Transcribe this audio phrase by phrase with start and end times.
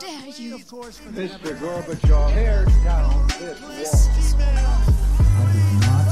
[0.00, 0.58] dare you?
[0.58, 1.50] Mr.
[1.58, 4.80] Gorbachev, tear down this wall.
[5.20, 6.04] I did not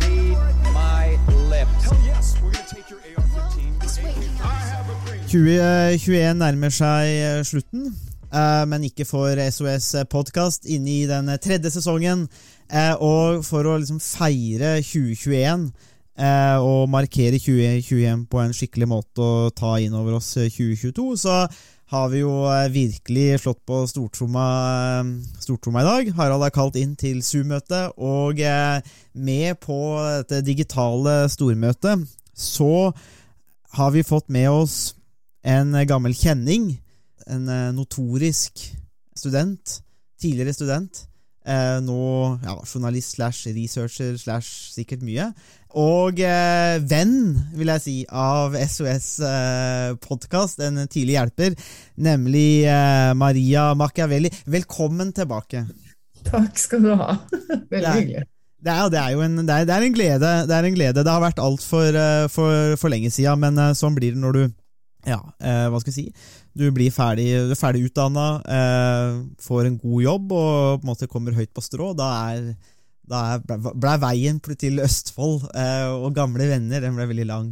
[0.00, 1.18] Read my
[1.50, 1.84] lips.
[1.84, 3.82] Hell yes, we're gonna take your AR-15.
[3.82, 4.50] He's waiting I out.
[4.72, 5.20] have a dream.
[5.28, 7.88] 2021 nærmer seg eh, slutten,
[8.32, 12.28] eh, men ikke for SOS Podkast inne i den tredje sesongen.
[12.70, 15.72] Eh, Og for å liksom feire 2021
[16.18, 21.06] eh, og markere 2021 på en skikkelig måte og ta inn over oss eh, 2022,
[21.24, 21.44] så
[21.94, 24.46] har vi jo eh, virkelig slått på stortromma,
[25.00, 25.12] eh,
[25.44, 26.12] stortromma i dag.
[26.18, 28.80] Harald er kalt inn til Zoom-møte, og eh,
[29.14, 29.78] med på
[30.20, 32.90] dette digitale stormøtet så
[33.74, 34.94] har vi fått med oss
[35.44, 36.72] en gammel kjenning,
[37.30, 38.64] en eh, notorisk
[39.14, 39.80] student,
[40.20, 41.04] tidligere student,
[41.46, 42.00] eh, nå
[42.42, 45.30] ja, journalist slash researcher slash sikkert mye,
[45.74, 47.16] og eh, venn,
[47.58, 51.56] vil jeg si, av SOS eh, podkast, en tidlig hjelper,
[51.98, 54.30] nemlig eh, Maria Machiavelli.
[54.46, 55.64] Velkommen tilbake.
[56.24, 57.16] Takk skal du ha.
[57.72, 58.28] Veldig hyggelig.
[58.64, 60.28] Det er, det er jo en, det er, det er en glede.
[60.48, 61.02] Det er en glede.
[61.04, 64.38] Det har vært altfor uh, for, for lenge siden, men eh, sånn blir det når
[64.38, 64.44] du
[65.04, 66.40] ja, eh, hva skal jeg si?
[66.54, 68.24] Du blir ferdig, du er ferdig utdanna,
[69.42, 71.88] får en god jobb og på en måte kommer høyt på strå.
[71.98, 72.52] Da er,
[73.10, 73.42] da er,
[73.74, 77.48] ble, veien til Østfold eh, og gamle venner den ble veldig lang.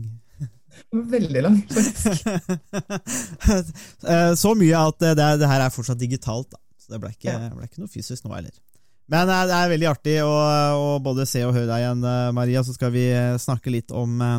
[0.92, 2.23] Veldig lang, faktisk.
[4.08, 6.58] Eh, Så mye at det, det her er fortsatt digitalt, da.
[6.80, 7.50] Så det ble ikke, Ja.
[7.55, 8.55] ble ikke noe fysisk nå heller.
[9.12, 10.33] Men eh, det er veldig artig å,
[10.78, 12.62] å både se og høre deg igjen, eh, Maria.
[12.67, 14.39] Så skal vi eh, snakke litt om eh,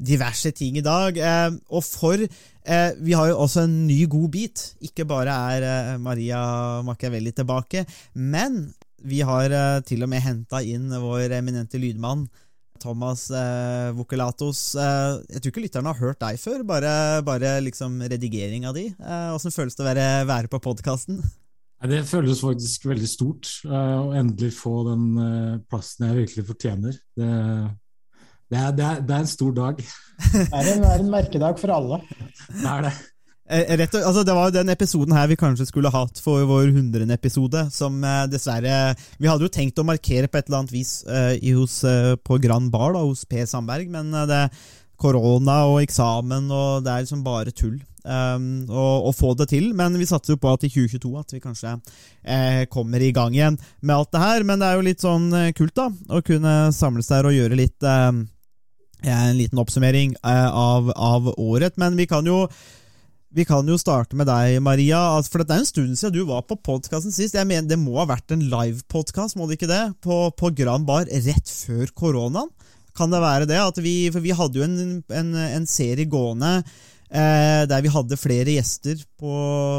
[0.00, 1.16] diverse ting i dag.
[1.16, 4.66] Eh, Og for eh, Vi har jo også en ny god bit.
[4.80, 6.42] Ikke bare er eh, Maria
[6.86, 9.48] Machiavelli tilbake, men vi har
[9.88, 12.26] til og med henta inn vår eminente lydmann.
[12.80, 14.62] Thomas eh, Vokelatos.
[14.74, 16.94] Eh, jeg tror ikke lytterne har hørt deg før, bare,
[17.26, 18.88] bare liksom redigeringa di.
[18.96, 21.20] Eh, føles det å være, være på podkasten?
[21.90, 25.06] Det føles faktisk veldig stort eh, å endelig få den
[25.70, 26.98] plassen jeg virkelig fortjener.
[27.16, 27.30] Det,
[28.50, 29.80] det, er, det, er, det er en stor dag.
[29.80, 32.00] Det er en, det er en merkedag for alle.
[32.50, 32.92] Det er det.
[33.50, 36.44] Eh, Rett, og- altså, det var jo den episoden her vi kanskje skulle hatt for
[36.46, 37.08] vår 100.
[37.14, 40.92] episode, som eh, dessverre Vi hadde jo tenkt å markere på et eller annet vis
[41.08, 44.44] uh, i hos, uh, på Grand Bar da, hos Per Sandberg, men uh, det
[45.00, 47.78] korona og eksamen, og det er liksom bare tull.
[48.04, 51.32] Um, å, å få det til, men vi satser jo på at i 2022 at
[51.34, 51.72] vi kanskje
[52.24, 54.44] eh, kommer i gang igjen med alt det her.
[54.48, 57.58] Men det er jo litt sånn eh, kult da, å kunne samles der og gjøre
[57.60, 58.08] litt eh,
[59.02, 61.76] en liten oppsummering eh, av, av året.
[61.80, 62.46] Men vi kan jo
[63.30, 64.98] vi kan jo starte med deg, Maria.
[65.22, 67.36] For Det er en stund siden du var på podkasten sist.
[67.38, 69.84] Jeg mener Det må ha vært en livepodkast, må det ikke det?
[70.02, 72.50] På, på Gran Bar rett før koronaen?
[72.96, 73.60] Kan det være det?
[73.78, 76.56] Vi, for vi hadde jo en, en, en serie gående
[77.10, 79.34] eh, der vi hadde flere gjester på,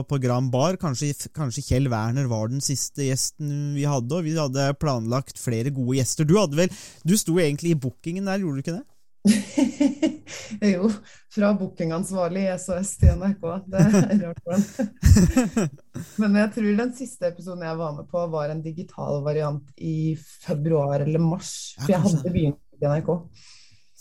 [0.07, 0.79] på Gran Bar.
[0.79, 4.15] Kanskje, kanskje Kjell Werner var den siste gjesten vi hadde.
[4.15, 6.27] Og vi hadde planlagt flere gode gjester.
[6.27, 6.71] Du hadde vel,
[7.03, 8.85] du sto egentlig i bookingen der, gjorde du ikke det?
[10.73, 10.89] jo,
[11.31, 13.45] fra bookingansvarlig i SOS til NRK.
[13.69, 15.69] Det er rart for den.
[16.23, 20.13] Men jeg tror den siste episoden jeg var med på, var en digital variant i
[20.17, 21.53] februar eller mars.
[21.79, 23.11] For jeg hadde begynt i NRK.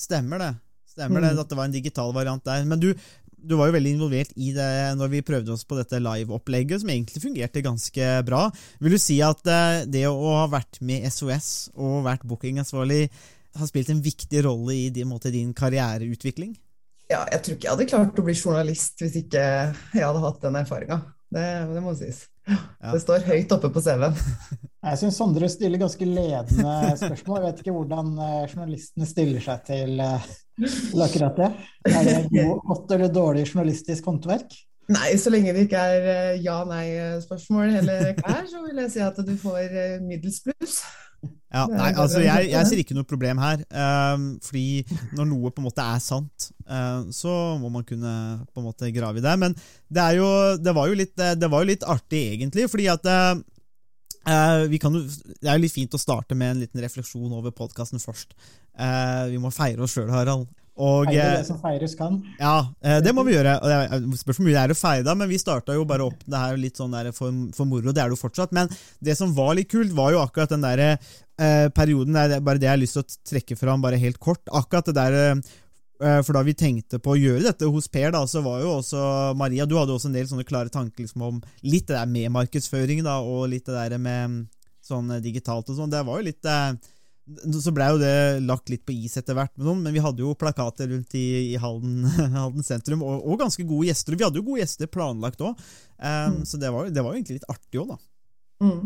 [0.08, 0.52] Stemmer det.
[0.90, 1.40] Stemmer det Mm.
[1.44, 2.64] at det var en digital variant der.
[2.66, 2.88] Men du,
[3.38, 6.90] du var jo veldig involvert i det når vi prøvde oss på dette live-opplegget, som
[6.90, 8.46] egentlig fungerte ganske bra.
[8.80, 13.04] Vil du si at eh, det å ha vært med i SOS og vært bookingansvarlig
[13.58, 16.54] har spilt en viktig rolle i din, måte, din karriereutvikling?
[17.10, 20.44] Ja, jeg tror ikke jeg hadde klart å bli journalist hvis ikke jeg hadde hatt
[20.44, 21.00] den erfaringa.
[21.30, 21.42] Det,
[21.74, 22.24] det må sies.
[22.50, 22.56] Ja.
[22.94, 24.16] Det står høyt oppe på CV-en.
[24.80, 27.36] Jeg syns Sondre stiller ganske ledende spørsmål.
[27.36, 30.24] Jeg vet ikke hvordan eh, journalistene stiller seg til, eh,
[30.64, 31.50] til akkurat det.
[31.92, 34.56] Er det god- godt eller dårlig journalistisk håndverk?
[34.90, 39.04] Nei, så lenge det ikke er eh, ja-nei-spørsmål eller hva er, så vil jeg si
[39.06, 40.80] at du får middels pluss.
[41.50, 43.64] Ja, nei, altså jeg, jeg ser ikke noe problem her.
[43.74, 44.84] ehm, fordi
[45.18, 48.12] når noe på en måte er sant, uh, så må man kunne
[48.54, 49.32] på en måte grave i det.
[49.42, 50.28] Men det, er jo,
[50.62, 52.68] det, var, jo litt, eh, det var jo litt artig, egentlig.
[52.70, 53.10] fordi at
[54.70, 57.98] vi kan Det er jo litt fint å starte med en liten refleksjon over podkasten
[57.98, 58.36] først.
[58.78, 60.46] Uh, vi må feire oss sjøl, Harald.
[60.80, 62.18] Og, Feire det eh, som feires kan?
[62.40, 63.56] ja, eh, det må vi gjøre.
[63.60, 66.22] Det Spørs hvor mye det er å feire, da, men vi starta jo bare opp
[66.24, 67.92] det her litt sånn der for, for moro.
[67.92, 68.54] Det er det jo fortsatt.
[68.56, 68.70] Men
[69.04, 72.46] det som var litt kult, var jo akkurat den der eh, perioden der, det er
[72.46, 74.42] bare det jeg har lyst til å trekke fram bare helt kort.
[74.48, 78.22] Akkurat det der eh, For da vi tenkte på å gjøre dette hos Per, da,
[78.30, 79.02] så var jo også
[79.36, 82.32] Maria Du hadde også en del sånne klare tanker liksom, om litt det der med
[82.32, 84.46] markedsføring da, og litt det der med
[84.84, 85.92] sånn eh, digitalt og sånn.
[85.92, 86.72] Det var jo litt eh,
[87.62, 88.14] Så blei jo det
[88.46, 92.06] lagt litt på is etter hvert, men vi hadde jo plakater rundt i, i Halden,
[92.38, 94.16] Halden sentrum, og, og ganske gode gjester.
[94.16, 95.60] Og vi hadde jo gode gjester planlagt òg,
[95.98, 98.00] um, så det var, det var jo egentlig litt artig òg, da.
[98.60, 98.82] Mm.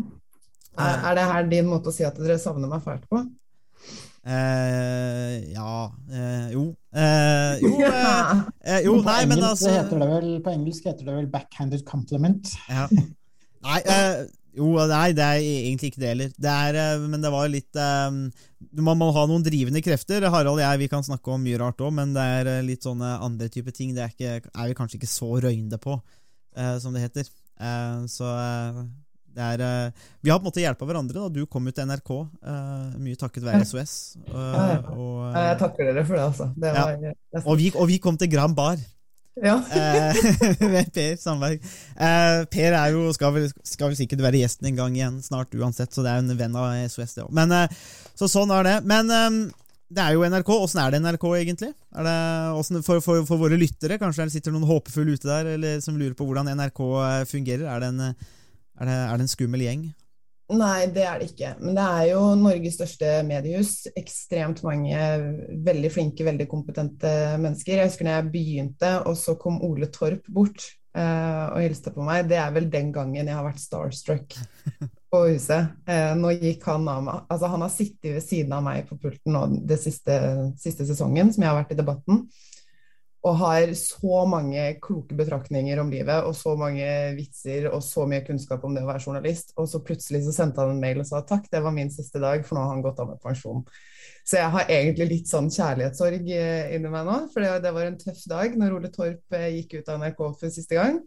[0.75, 3.23] Er, er det her din måte å si at dere savner meg fælt på?
[4.25, 6.63] Eh, ja eh, Jo.
[6.95, 8.31] Eh, jo, eh,
[8.71, 12.55] eh, jo, nei, men altså heter det vel, på engelsk heter det vel 'backhanded compliment'.
[12.71, 12.87] Ja.
[13.65, 14.25] Nei, eh,
[14.55, 16.33] jo, nei, det er egentlig ikke det heller.
[16.39, 18.19] Det er, eh, men det var litt um,
[18.87, 20.27] Man må ha noen drivende krefter.
[20.31, 22.85] Harald og jeg vi kan snakke om mye rart òg, men det er eh, litt
[22.87, 23.93] sånne andre typer ting.
[23.95, 27.31] Det er, ikke, er vi kanskje ikke så røynde på, uh, som det heter.
[27.59, 28.81] Uh, så uh,
[29.35, 29.91] det er
[30.23, 31.25] Vi har på en måte hjelpa hverandre.
[31.25, 32.11] da Du kom ut til NRK,
[33.03, 33.95] mye takket være SOS.
[34.31, 36.47] og, Jeg takker dere for det, altså.
[36.55, 37.15] Det var, ja.
[37.43, 38.79] og, vi, og vi kom til Gram Bar.
[39.43, 39.55] Ja.
[39.71, 40.19] Eh,
[40.75, 41.59] med Per Sandberg.
[41.95, 45.53] Eh, per er jo, skal vel, skal vel sikkert være gjesten en gang igjen snart
[45.57, 47.43] uansett, så det er jo en venn av SOS, det òg.
[47.43, 48.75] Eh, Så sånn er det.
[48.87, 49.11] Men
[49.91, 50.53] det er jo NRK.
[50.55, 51.73] Åssen er det NRK, egentlig?
[51.75, 52.15] Det,
[52.87, 56.15] for, for, for våre lyttere, kanskje det sitter noen håpefulle ute der eller som lurer
[56.17, 56.81] på hvordan NRK
[57.29, 57.67] fungerer.
[57.69, 59.85] Er det en, er det, er det en skummel gjeng?
[60.53, 61.51] Nei, det er det ikke.
[61.57, 63.73] Men det er jo Norges største mediehus.
[63.97, 64.97] Ekstremt mange
[65.65, 67.11] veldig flinke, veldig kompetente
[67.41, 67.79] mennesker.
[67.79, 72.05] Jeg husker når jeg begynte, og så kom Ole Torp bort uh, og hilste på
[72.05, 72.27] meg.
[72.29, 74.37] Det er vel den gangen jeg har vært starstruck
[75.11, 75.73] på huset.
[75.89, 78.99] Uh, nå gikk han av meg Altså, han har sittet ved siden av meg på
[79.01, 80.19] pulten nå den siste,
[80.61, 82.27] siste sesongen som jeg har vært i debatten.
[83.25, 86.85] Og har så mange kloke betraktninger om livet og så mange
[87.17, 89.55] vitser og så mye kunnskap om det å være journalist.
[89.57, 92.21] Og så plutselig så sendte han en mail og sa takk, det var min siste
[92.21, 93.65] dag, for nå har han gått av med pensjon.
[94.25, 97.99] Så jeg har egentlig litt sånn kjærlighetssorg eh, inni meg nå, for det, var en
[98.01, 101.01] tøff dag når Ole Torp eh, gikk ut av NRK for siste gang.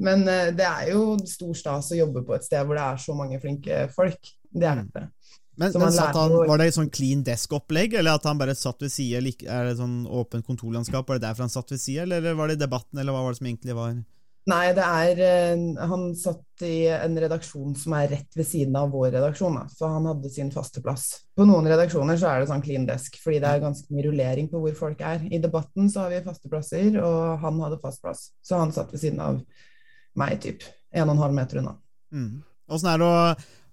[0.00, 3.02] Men eh, det er jo stor stas å jobbe på et sted hvor det er
[3.02, 4.30] så mange flinke folk.
[4.50, 5.06] Det er det.
[5.60, 8.80] Men, men satt han, Var det et sånn clean desk-opplegg, eller at han bare satt
[8.80, 9.20] ved sida?
[9.44, 11.04] Er det sånn åpent kontorlandskap?
[11.08, 13.42] Var det derfor han satt ved sida, eller var det debatten, eller hva var det
[13.42, 14.00] som egentlig var
[14.48, 18.88] Nei, det er eh, Han satt i en redaksjon som er rett ved siden av
[18.92, 19.66] vår redaksjon, da.
[19.68, 21.06] så han hadde sin faste plass.
[21.36, 24.48] På noen redaksjoner så er det sånn clean desk, fordi det er ganske mye rullering
[24.50, 25.22] på hvor folk er.
[25.28, 28.26] I debatten så har vi faste plasser, og han hadde fast plass.
[28.44, 29.40] Så han satt ved siden av
[30.20, 30.64] meg, typ.
[30.90, 31.76] En og en halv meter unna.
[32.12, 32.40] Mm.
[32.70, 33.20] Åssen er det å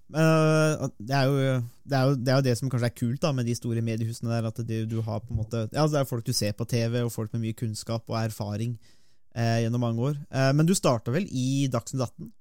[0.08, 1.34] det, er jo,
[1.84, 3.82] det, er jo, det er jo det som kanskje er kult da med de store
[3.84, 6.54] mediehusene der, at det, du har på en måte Ja, det er folk du ser
[6.56, 8.78] på TV, og folk med mye kunnskap og erfaring
[9.36, 10.16] eh, gjennom mange år.
[10.32, 12.32] Eh, men du starta vel i Dagsnytt 18?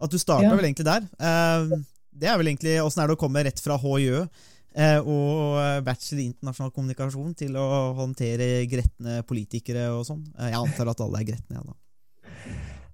[0.00, 0.54] At du starta Ja.
[0.56, 1.08] vel egentlig der?
[1.18, 1.74] Eh,
[2.20, 4.22] det er vel egentlig Åssen er det å komme rett fra HJØ
[4.74, 7.66] eh, og bachelor i internasjonal kommunikasjon til å
[7.98, 10.22] håndtere gretne politikere og sånn?
[10.38, 11.76] Eh, jeg antar at alle er gretne, ja da.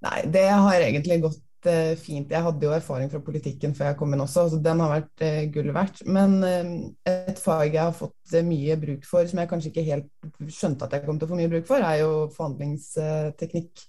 [0.06, 1.38] Nei, det har egentlig gått
[1.70, 2.30] eh, fint.
[2.32, 5.24] Jeg hadde jo erfaring fra politikken før jeg kom inn også, så den har vært
[5.26, 6.02] eh, gull verdt.
[6.08, 6.70] Men eh,
[7.12, 10.96] et fag jeg har fått mye bruk for, som jeg kanskje ikke helt skjønte at
[10.96, 13.86] jeg kom til å få mye bruk for, er jo forhandlingsteknikk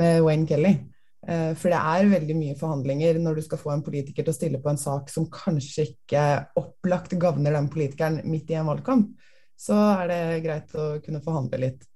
[0.00, 0.76] med Wayne Kelly.
[1.22, 4.58] For det er veldig mye forhandlinger når du skal få en politiker til å stille
[4.58, 6.22] på en sak som kanskje ikke
[6.58, 9.12] opplagt gagner den politikeren midt i en valgkamp.
[9.54, 11.86] Så er det greit å kunne forhandle litt.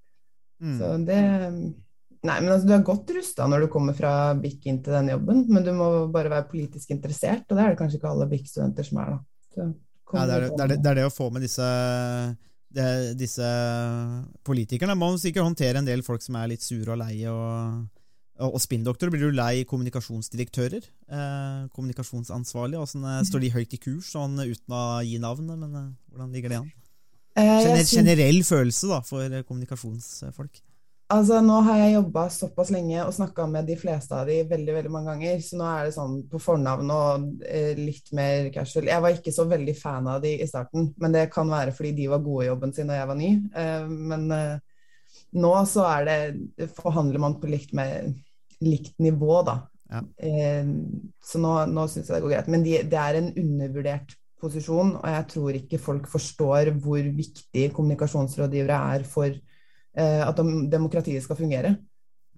[0.63, 0.77] Mm.
[0.79, 1.19] Så det
[2.27, 5.13] Nei, men altså, du er godt rusta når du kommer fra BIK inn til den
[5.15, 8.29] jobben, men du må bare være politisk interessert, og det er det kanskje ikke alle
[8.31, 9.69] BIK-studenter som er, da.
[10.15, 11.67] Ja, det, er, det, er det, det er det å få med disse,
[12.77, 12.89] det,
[13.19, 13.51] disse
[14.47, 14.95] politikerne.
[14.95, 17.33] Man må sikkert håndtere en del folk som er litt sure og leie.
[17.33, 17.87] Og,
[18.47, 19.13] og, spinndoktorer.
[19.15, 20.87] Blir du lei kommunikasjonsdirektører?
[20.87, 22.83] Eh, kommunikasjonsansvarlige?
[22.85, 25.59] Hvordan, eh, står de høyt i kurs, sånn uten å gi navnet?
[25.59, 26.71] Men eh, hvordan ligger det an?
[27.37, 30.63] Eh, Gener, generell følelse da, for kommunikasjonsfolk.
[31.07, 34.73] Altså, nå har jeg jobba såpass lenge og snakka med de fleste av de veldig
[34.75, 38.89] veldig mange ganger, så nå er det sånn på fornavn og eh, litt mer casual.
[38.91, 41.95] Jeg var ikke så veldig fan av de i starten, men det kan være fordi
[42.01, 43.31] de var gode i jobben sin og jeg var ny.
[43.63, 44.83] Eh, men eh,
[45.39, 48.11] nå så er det forhandler man på likt, med,
[48.67, 49.61] likt nivå, da.
[49.87, 50.03] Ja.
[51.23, 52.49] Så nå, nå syns jeg det går greit.
[52.51, 57.69] Men de, det er en undervurdert posisjon, og jeg tror ikke folk forstår hvor viktig
[57.77, 59.37] kommunikasjonsrådgivere er for
[59.97, 61.71] at demokratiet skal fungere.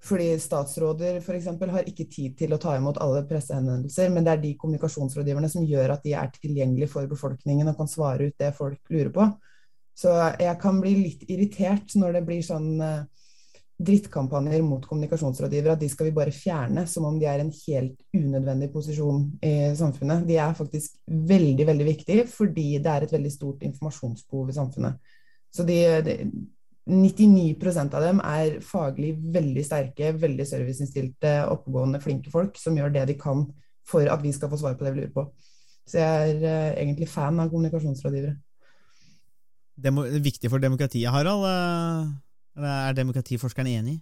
[0.05, 4.35] Fordi statsråder for eksempel, har ikke tid til å ta imot alle pressehenvendelser, men det
[4.35, 8.39] er de kommunikasjonsrådgiverne som gjør at de er tilgjengelige for befolkningen og kan svare ut
[8.39, 9.29] det folk lurer på.
[9.99, 13.01] Så jeg kan bli litt irritert når det blir sånn eh,
[13.89, 17.99] drittkampanjer mot kommunikasjonsrådgivere, at de skal vi bare fjerne, som om de er en helt
[18.15, 20.23] unødvendig posisjon i samfunnet.
[20.27, 25.15] De er faktisk veldig, veldig viktige, fordi det er et veldig stort informasjonsbehov i samfunnet.
[25.55, 26.17] Så de, de
[26.89, 33.05] 99% av dem er faglig veldig sterke, veldig serviceinnstilte, oppegående, flinke folk som gjør det
[33.11, 33.45] de kan
[33.89, 35.27] for at vi skal få svar på det vi lurer på.
[35.89, 38.35] Så jeg er uh, egentlig fan av kommunikasjonsrådgivere.
[39.79, 41.45] Demo, viktig for demokratiet, Harald?
[41.47, 44.01] eh, er demokratiforskeren enig?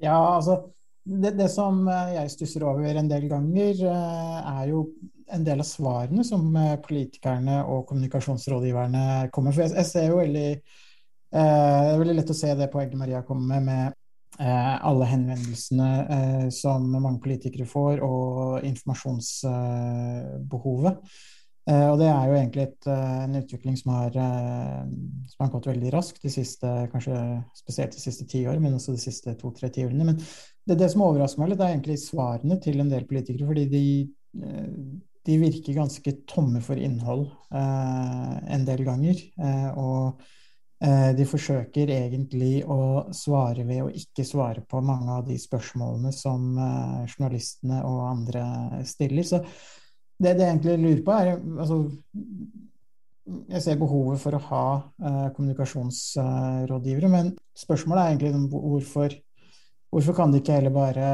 [0.00, 0.62] Ja, altså
[1.04, 4.86] det, det som eh, jeg stusser over en del ganger, er jo
[5.28, 6.46] en del av svarene som
[6.86, 10.48] politikerne og kommunikasjonsrådgiverne kommer For jeg, jeg ser jo veldig
[11.28, 13.92] Det er veldig lett å se det poenget Maria kommer med, med
[14.40, 20.94] eh, alle henvendelsene eh, som mange politikere får, og informasjonsbehovet.
[21.68, 24.84] Eh, og det er jo egentlig et, eh, en utvikling som har, eh,
[25.28, 28.92] som har gått veldig raskt de siste, kanskje spesielt de siste ti årene, men også
[28.96, 30.04] de siste to-tre tiårene.
[30.08, 33.64] Men det, det som overrasker meg litt, er egentlig svarene til en del politikere, fordi
[33.68, 34.08] de,
[34.40, 34.68] eh,
[35.28, 39.16] de virker ganske tomme for innhold eh, en del ganger.
[39.36, 40.24] Eh, og eh,
[40.78, 46.52] de forsøker egentlig å svare ved å ikke svare på mange av de spørsmålene som
[46.54, 48.44] eh, journalistene og andre
[48.86, 49.26] stiller.
[49.26, 49.40] Så
[50.18, 51.80] det, jeg egentlig lurer på, er altså,
[53.48, 54.66] Jeg ser behovet for å ha
[55.04, 59.16] eh, kommunikasjonsrådgivere, men spørsmålet er egentlig liksom hvorfor,
[59.92, 61.10] hvorfor kan de ikke heller bare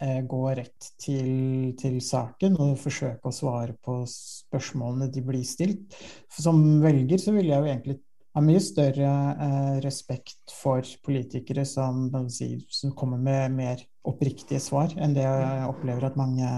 [0.00, 5.98] eh, gå rett til, til saken og forsøke å svare på spørsmålene de blir stilt?
[6.32, 8.00] Som velger så vil jeg jo egentlig
[8.38, 15.16] ha mye større eh, respekt for politikere som, som kommer med mer oppriktige svar enn
[15.16, 16.50] det jeg opplever at mange,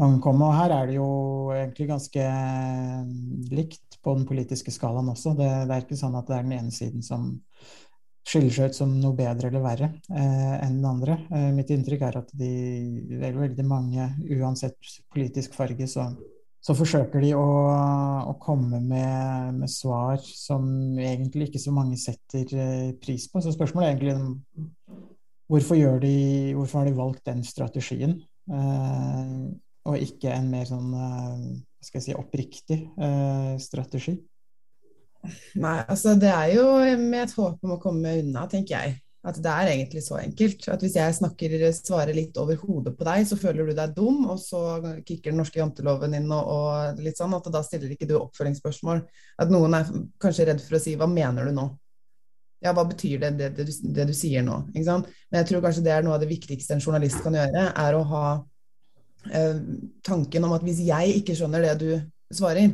[0.00, 0.50] mange kommer.
[0.50, 1.08] Og her er det jo
[1.56, 2.26] egentlig ganske
[3.52, 5.32] likt på den politiske skalaen også.
[5.38, 7.32] Det, det er ikke sånn at det er den ene siden som
[8.22, 11.16] skiller seg ut som noe bedre eller verre eh, enn den andre.
[11.32, 12.52] Eh, mitt inntrykk er at de
[13.10, 16.10] veldig, veldig mange, uansett politisk farge, så,
[16.62, 17.46] så forsøker de å,
[18.30, 20.64] å komme med, med, svar som
[20.94, 23.42] egentlig ikke så mange setter eh, pris på.
[23.42, 24.68] Så spørsmålet er egentlig
[25.50, 26.16] hvorfor, de,
[26.54, 29.36] hvorfor har de valgt den strategien, eh,
[29.90, 31.46] og ikke en mer sånn eh,
[31.82, 34.14] skal jeg si, oppriktig eh, strategi?
[35.62, 36.66] Nei, altså det er jo
[36.98, 39.00] med et håp om å komme unna, tenker jeg.
[39.22, 40.64] At det er egentlig så enkelt.
[40.72, 44.24] At hvis jeg snakker, svarer litt over hodet på deg, så føler du deg dum,
[44.32, 44.62] og så
[45.06, 49.04] kicker den norske janteloven inn og, og litt sånn, at da stiller ikke du oppfølgingsspørsmål.
[49.42, 51.70] At noen er kanskje redd for å si 'hva mener du nå'?
[52.62, 54.60] Ja, hva betyr det, det, det, du, det du sier nå?
[54.74, 57.98] Men jeg tror kanskje det er noe av det viktigste en journalist kan gjøre, er
[57.98, 58.26] å ha
[59.30, 59.58] eh,
[60.06, 61.88] tanken om at hvis jeg ikke skjønner det du
[62.34, 62.70] svarer,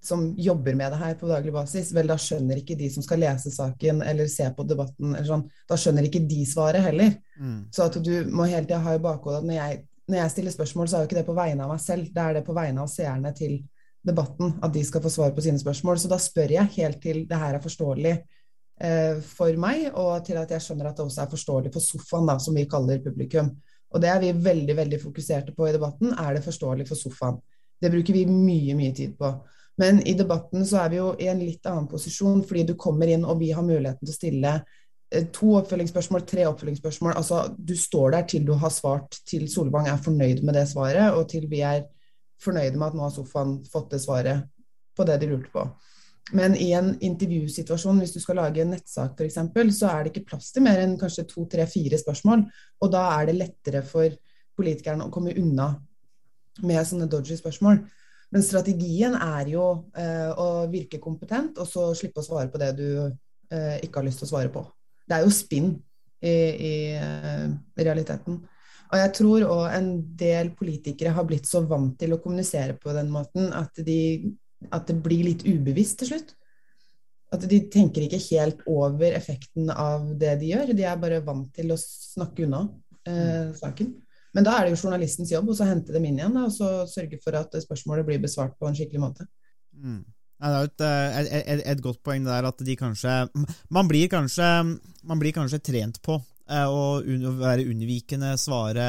[0.00, 3.20] som jobber med det her på daglig basis, vel, da skjønner ikke de som skal
[3.20, 7.12] lese saken eller se på debatten, sånn, da skjønner ikke de svaret heller.
[7.36, 7.58] Mm.
[7.74, 10.56] Så at du må hele tida ha i bakhodet at når jeg, når jeg, stiller
[10.56, 12.56] spørsmål, så er jo ikke det på vegne av meg selv, det er det på
[12.56, 13.60] vegne av seerne til
[14.08, 16.00] debatten, at de skal få svar på sine spørsmål.
[16.00, 20.40] Så da spør jeg helt til det her er forståelig eh, for meg, og til
[20.40, 23.52] at jeg skjønner at det også er forståelig for sofaen, da, som vi kaller publikum.
[23.90, 26.14] Og det er vi veldig veldig fokuserte på i debatten.
[26.16, 27.40] Er det forståelig for sofaen?
[27.80, 29.34] Det bruker vi mye, mye tid på.
[29.80, 33.08] Men i debatten så er vi jo i en litt annen posisjon, fordi du kommer
[33.08, 37.14] inn og vi har muligheten til å stille eh, to oppfølgingsspørsmål, tre oppfølgingsspørsmål.
[37.16, 41.16] Altså, du står der til du har svart, til Solvang er fornøyd med det svaret,
[41.16, 41.86] og til vi er
[42.40, 44.48] fornøyde med at nå har sofaen fått det svaret
[44.96, 45.64] på det de lurte på.
[46.36, 49.38] Men i en intervjusituasjon, hvis du skal lage en nettsak f.eks.,
[49.76, 52.44] så er det ikke plass til mer enn kanskje to, tre, fire spørsmål.
[52.84, 54.12] Og da er det lettere for
[54.60, 55.72] politikerne å komme unna
[56.66, 57.80] med sånne dodgy spørsmål.
[58.30, 59.64] Men strategien er jo
[59.98, 64.06] eh, å virke kompetent, og så slippe å svare på det du eh, ikke har
[64.06, 64.62] lyst til å svare på.
[65.02, 65.72] Det er jo spinn
[66.22, 67.46] i, i eh,
[67.80, 68.38] realiteten.
[68.90, 72.94] Og jeg tror òg en del politikere har blitt så vant til å kommunisere på
[72.94, 74.32] den måten at, de,
[74.70, 76.34] at det blir litt ubevisst til slutt.
[77.30, 80.72] At de tenker ikke helt over effekten av det de gjør.
[80.74, 82.64] De er bare vant til å snakke unna
[83.06, 83.92] eh, saken.
[84.36, 86.86] Men da er det jo journalistens jobb å hente dem inn igjen da, og så
[86.90, 89.26] sørge for at spørsmålet blir besvart på en skikkelig måte.
[89.74, 90.02] Mm.
[90.40, 93.12] Det er et, et, et, et, godt poeng der at de kanskje
[93.68, 94.46] Man blir kanskje,
[95.04, 98.86] man blir kanskje trent på eh, å være unnvikende, svare,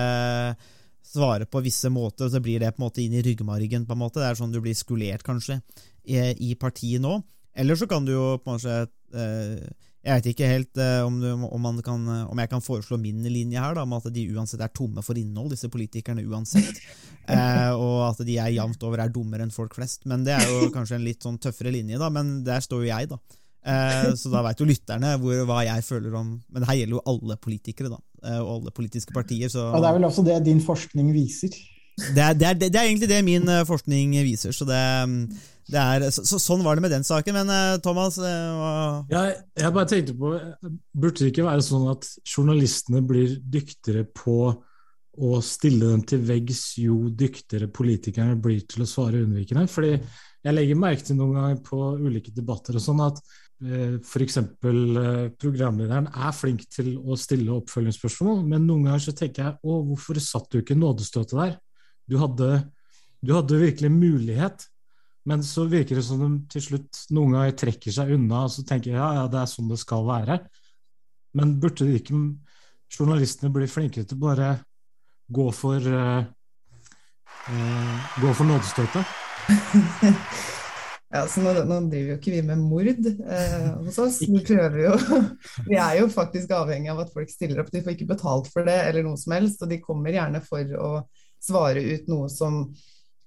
[1.03, 3.85] svare på visse måter, og så blir det på en måte inn i ryggmargen.
[3.85, 4.21] på en måte.
[4.21, 5.59] Det er sånn du blir skolert, kanskje,
[6.07, 6.21] i,
[6.51, 7.19] i partiet nå.
[7.51, 8.77] Eller så kan du jo på en måte
[9.11, 13.21] eh, jeg vet ikke helt uh, om, du, om, kan, om, jeg kan foreslå min
[13.29, 16.79] linje her, da, om at de uansett er tomme for innhold, disse politikerne uansett.
[17.29, 20.07] Uh, og at de er jevnt over er dummere enn folk flest.
[20.09, 22.89] Men det er jo kanskje en litt sånn tøffere linje, da, men der står jo
[22.89, 23.21] jeg, da.
[23.61, 26.95] Uh, så da veit jo lytterne hvor, hva jeg føler om Men det her gjelder
[26.95, 27.99] jo alle politikere, da.
[28.39, 29.53] og alle politiske partier.
[29.53, 31.53] Så, og det er vel også det din forskning viser?
[31.97, 34.55] Det er, det er, det er egentlig det min forskning viser.
[34.55, 34.65] så
[35.71, 37.37] det er, så, så, sånn var det med den saken.
[37.37, 40.33] Men uh, Thomas uh, jeg, jeg, bare tenkte på
[40.91, 44.53] Burde det ikke være sånn at journalistene blir dyktigere på
[45.21, 49.67] å stille dem til veggs jo dyktigere politikerne blir til å svare unnvikende.
[49.69, 49.93] Fordi
[50.41, 54.39] jeg legger merke til noen ganger på ulike debatter og sånn at eh, f.eks.
[54.39, 59.81] Eh, programlederen er flink til å stille oppfølgingsspørsmål, men noen ganger så tenker jeg å,
[59.91, 61.59] hvorfor satt du ikke nådestøtet der?
[62.11, 62.49] Du hadde,
[63.23, 64.67] du hadde virkelig mulighet.
[65.23, 68.65] Men så virker det som de til slutt noen ganger trekker seg unna, og så
[68.67, 70.39] tenker ja, ja, det er sånn det skal være.
[71.37, 72.17] Men burde ikke
[72.91, 74.55] journalistene bli flinkere til bare
[75.31, 76.25] gå for uh,
[77.47, 79.05] uh, Gå for nådestøtet?
[81.11, 84.21] Ja, så nå, nå, driver jo ikke vi med mord eh, hos oss.
[84.23, 84.93] Vi prøver jo
[85.67, 87.71] Vi er jo faktisk avhengig av at folk stiller opp.
[87.73, 90.71] De får ikke betalt for det eller noe som helst, og de kommer gjerne for
[90.79, 90.91] å
[91.41, 92.63] svare ut noe som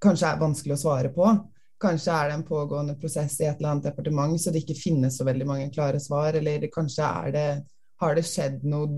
[0.05, 1.29] kanskje er vanskelig å svare på.
[1.85, 5.19] Kanskje er det en pågående prosess i et eller annet departement, så det ikke finnes
[5.19, 6.37] så veldig mange klare svar.
[6.39, 7.49] Eller kanskje det,
[8.01, 8.89] har det skjedd noe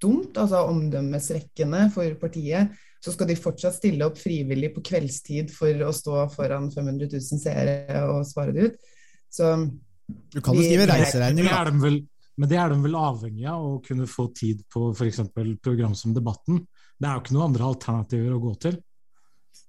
[0.00, 2.72] dumt, altså omdømmesrekkende for partiet.
[3.00, 7.42] Så skal de fortsatt stille opp frivillig på kveldstid for å stå foran 500 000
[7.42, 8.90] seere og svare det ut.
[9.30, 9.52] Så
[10.34, 11.62] Du kan jo skrive reiseregning, da.
[12.40, 15.20] Men det er de vel avhengig av, å kunne få tid på f.eks.
[15.60, 16.62] program som Debatten.
[17.00, 18.80] Det er jo ikke noen andre alternativer å gå til.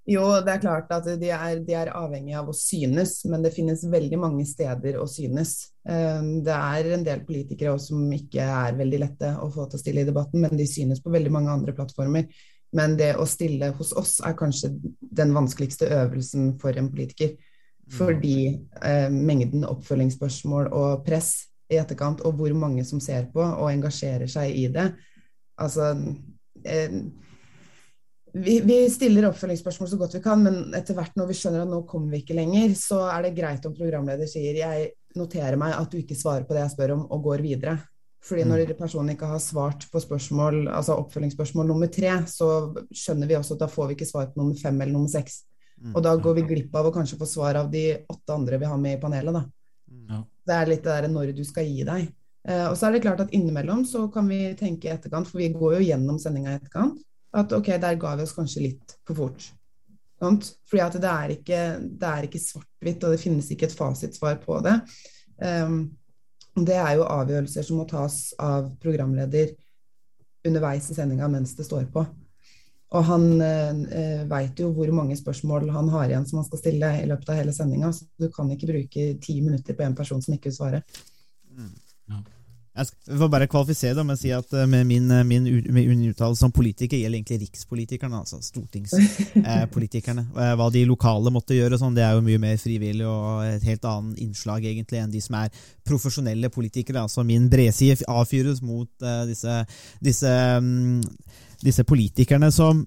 [0.10, 3.54] Jo, det er klart at de er, de er avhengig av å synes, men det
[3.54, 5.54] finnes veldig mange steder å synes.
[5.88, 9.78] Ehm, det er en del politikere også som ikke er veldig lette å få til
[9.78, 12.28] å stille i debatten, men de synes på veldig mange andre plattformer.
[12.76, 17.36] Men det å stille hos oss er kanskje den vanskeligste øvelsen for en politiker.
[17.38, 17.96] Mm.
[18.00, 18.36] Fordi
[18.82, 21.34] eh, mengden oppfølgingsspørsmål og press
[21.72, 24.92] i etterkant, og hvor mange som ser på og engasjerer seg i det
[25.62, 25.92] Altså
[26.64, 26.96] eh,
[28.34, 31.72] vi, vi, stiller oppfølgingsspørsmål så godt vi kan, men etter hvert når vi skjønner at
[31.72, 35.76] nå kommer vi ikke lenger, så er det greit om programleder sier jeg noterer meg
[35.76, 37.76] at du ikke svarer på det jeg spør om, og går videre.
[38.22, 38.76] Fordi når mm.
[38.78, 42.48] personen ikke har svart på spørsmål, altså oppfølgingsspørsmål nummer tre, så
[42.94, 45.42] skjønner vi også at da får vi ikke svar på nummer fem eller nummer seks.
[45.82, 45.96] Mm.
[45.96, 48.70] Og da går vi glipp av å kanskje få svar av de åtte andre vi
[48.70, 49.40] har med i panelet.
[49.40, 49.44] da.
[50.12, 50.22] Ja.
[50.48, 52.12] Det er litt det der når du skal gi deg.
[52.48, 55.42] Eh, og så er det klart at innimellom så kan vi tenke i etterkant, for
[55.42, 58.96] vi går jo gjennom sendinga i etterkant at ok, der ga vi oss kanskje litt
[59.08, 59.46] for fort.
[60.22, 60.52] Sant?
[60.70, 61.60] Fordi at det er ikke,
[62.28, 64.76] ikke svart-hvitt, og det finnes ikke et fasitsvar på det.
[65.40, 65.78] Um,
[66.60, 69.54] det er jo avgjørelser som må tas av programleder
[70.46, 72.04] underveis i sendinga mens det står på.
[72.92, 76.60] Og han eh, eh veit jo hvor mange spørsmål han har igjen som han skal
[76.60, 79.96] stille i løpet av hele sendinga, så du kan ikke bruke ti minutter på en
[79.96, 80.84] person som ikke vil svare.
[81.56, 81.72] Mm.
[82.72, 86.06] Jeg får bare kvalifisere det med å si at eh, med min, eh, min, min
[86.08, 90.24] uttalelse som politiker gjelder egentlig rikspolitikerne, altså stortingspolitikerne.
[90.32, 93.68] Eh, hva de lokale måtte gjøre, sånn, det er jo mye mer frivillig og et
[93.68, 95.52] helt annet innslag egentlig enn de som er
[95.84, 97.04] profesjonelle politikere.
[97.04, 99.60] altså Min bredside avfyres mot uh, disse,
[100.00, 101.04] disse, um,
[101.60, 102.86] disse politikerne som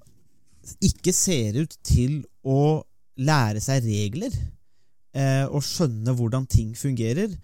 [0.81, 2.81] ikke ser ut til å
[3.21, 7.37] lære seg regler uh, og skjønne hvordan ting fungerer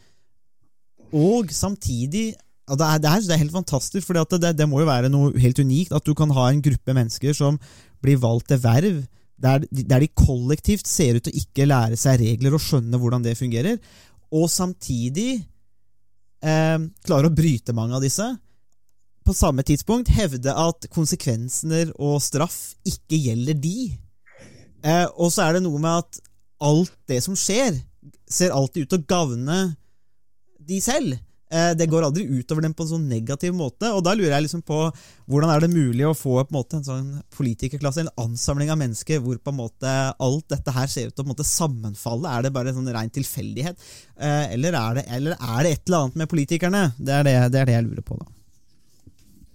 [1.17, 2.33] og samtidig
[2.71, 5.33] det er, det, er, det er, helt fantastisk, for det, det, må jo være noe
[5.43, 7.57] helt unikt at du kan ha en gruppe mennesker som
[7.99, 9.01] blir valgt til verv,
[9.41, 13.25] der, der, de kollektivt ser ut til å ikke lære seg regler og skjønne hvordan
[13.25, 13.81] det fungerer,
[14.31, 15.41] og samtidig
[16.47, 18.29] eh, klarer å bryte mange av disse.
[19.27, 23.91] På samme tidspunkt hevde at konsekvenser og straff ikke gjelder de.
[24.87, 26.23] Eh, og så er det noe med at
[26.63, 27.83] alt det som skjer,
[28.31, 29.61] ser alltid ut til å gagne
[30.71, 31.19] de selv.
[31.51, 33.91] Eh, det går aldri utover dem på en sånn negativ måte.
[33.97, 34.79] Og da lurer jeg liksom på
[35.31, 39.41] hvordan er det mulig å få en, en sånn politikerklasse, en ansamling av mennesker, hvor
[39.43, 42.31] på en måte alt dette her ser ut til å sammenfalle?
[42.31, 43.83] Er det bare en sånn ren tilfeldighet?
[44.15, 46.85] Eh, eller er, det, eller er, det, et eller annet med politikerne?
[46.99, 48.31] Det er det, det, er det jeg lurer på, da.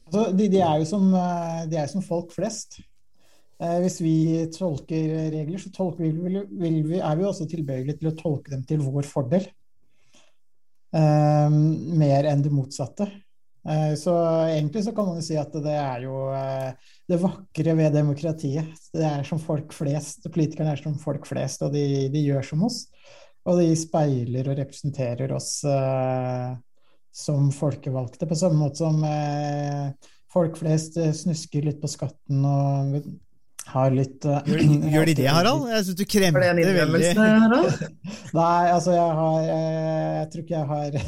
[0.05, 2.81] Altså, de, de, er jo som, eh, de er som folk flest.
[3.55, 4.17] Hvis vi
[4.51, 8.81] tolker regler, så tolker vi, vi, er vi også tilbøyelige til å tolke dem til
[8.83, 9.45] vår fordel.
[10.95, 13.09] Ehm, mer enn det motsatte.
[13.67, 14.13] Eh, så
[14.45, 18.69] egentlig så kan man jo si at det er jo eh, det vakre ved demokratiet.
[18.93, 22.63] Det er som folk flest, Politikerne er som folk flest, og de, de gjør som
[22.67, 22.85] oss.
[23.45, 26.53] Og de speiler og representerer oss eh,
[27.15, 29.91] som folkevalgte, på samme måte som eh,
[30.31, 32.97] folk flest snusker litt på skatten og
[33.73, 34.41] har litt uh,
[34.93, 35.67] gjør, de det, Harald?
[35.71, 37.11] Jeg syns du kremter veldig.
[38.39, 39.71] Nei, altså jeg har Jeg,
[40.19, 40.99] jeg tror ikke jeg har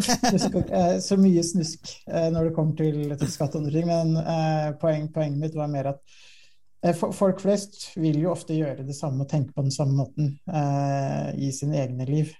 [0.30, 3.88] snusk, eh, så mye snusk uh, når det kommer til, til skatt og andre ting,
[3.90, 6.18] men uh, poeng, poenget mitt var mer at
[6.96, 10.30] Folk flest vil jo ofte gjøre det samme og tenke på den samme måten
[11.36, 12.30] i sine egne liv.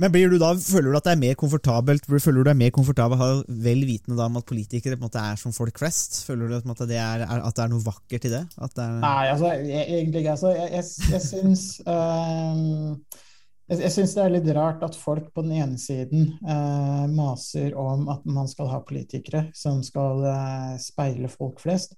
[0.00, 3.14] Men du da, føler du at det er mer komfortabelt føler du deg mer komfortabel
[3.14, 3.28] å ha
[3.66, 6.24] vel vitende om at politikere på en måte er som folk flest?
[6.26, 8.42] Føler du at det er, at det er noe vakkert i det?
[8.58, 8.88] det.
[9.04, 13.22] Nei, altså jeg, egentlig altså, jeg, jeg, jeg syns uh,
[13.70, 18.08] jeg, syns det er litt rart at folk på den ene siden uh, maser om
[18.12, 21.94] at man skal ha politikere som skal uh, speile folk flest.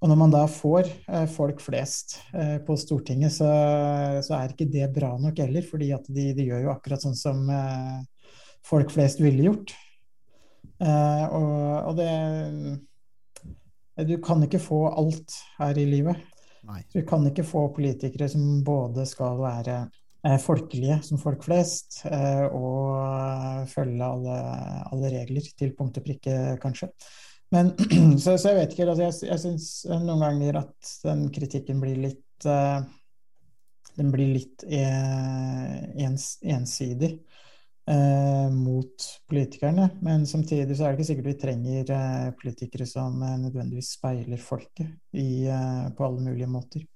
[0.00, 3.50] Og når man da får eh, folk flest eh, på Stortinget, så,
[4.24, 5.66] så, er ikke det bra nok heller.
[5.66, 8.00] fordi de, de gjør jo akkurat sånn som eh,
[8.64, 9.74] folk flest ville gjort.
[10.80, 12.10] Eh, og, og, det
[14.08, 16.16] Du kan ikke få alt her i livet.
[16.64, 16.80] Nei.
[16.92, 19.82] Du kan ikke få politikere som både skal være
[20.40, 24.36] folkelige som folk flest, eh, og følge alle,
[24.92, 26.90] alle regler til punkt og prikke, kanskje.
[27.50, 27.72] Men,
[28.22, 31.98] så, så, jeg vet ikke altså Jeg, jeg syns noen ganger at den kritikken blir
[31.98, 32.78] litt uh,
[33.98, 37.10] Den blir litt ens, ensidig
[37.90, 39.90] uh, mot politikerne.
[40.06, 45.18] Men samtidig så er det ikke sikkert vi trenger uh, politikere som nødvendigvis speiler folket
[45.18, 46.86] i, på alle mulige måter.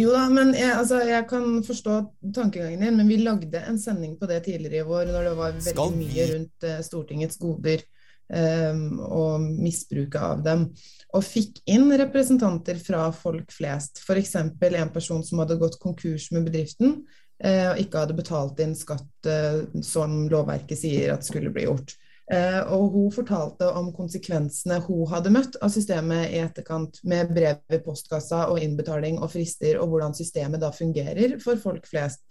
[0.00, 2.00] Jo da, men jeg, altså, jeg, kan forstå
[2.34, 5.56] tankegangen din, men vi lagde en sending på det tidligere i vår når det var
[5.68, 7.84] veldig mye rundt Stortingets goder
[8.30, 10.68] og misbruket av dem.
[11.16, 14.36] Og fikk inn representanter fra folk flest, f.eks.
[14.38, 17.00] en person som hadde gått konkurs med bedriften
[17.44, 21.96] uh, og ikke hadde betalt inn skatt uh, som lovverket sier at skulle bli gjort.
[22.30, 27.74] Uh, og hun fortalte om konsekvensene hun hadde møtt av systemet i etterkant, med brev
[27.74, 32.22] i postkassa og innbetaling og frister, og hvordan systemet da fungerer for folk flest.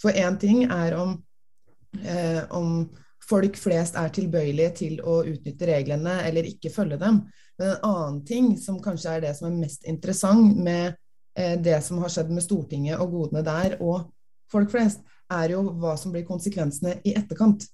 [0.00, 1.18] For én ting er om,
[2.56, 2.70] om
[3.26, 7.22] folk flest er tilbøyelige til å utnytte reglene eller ikke følge dem.
[7.58, 10.94] Men en annen ting, som kanskje er det som er mest interessant med
[11.38, 14.10] eh, det som har skjedd med Stortinget og godene der, og
[14.52, 17.66] folk flest, er jo hva som blir konsekvensene i etterkant.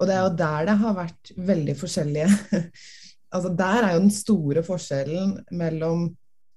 [0.00, 2.30] Og det er jo der det har vært veldig forskjellige
[3.34, 6.04] Altså Der er jo den store forskjellen mellom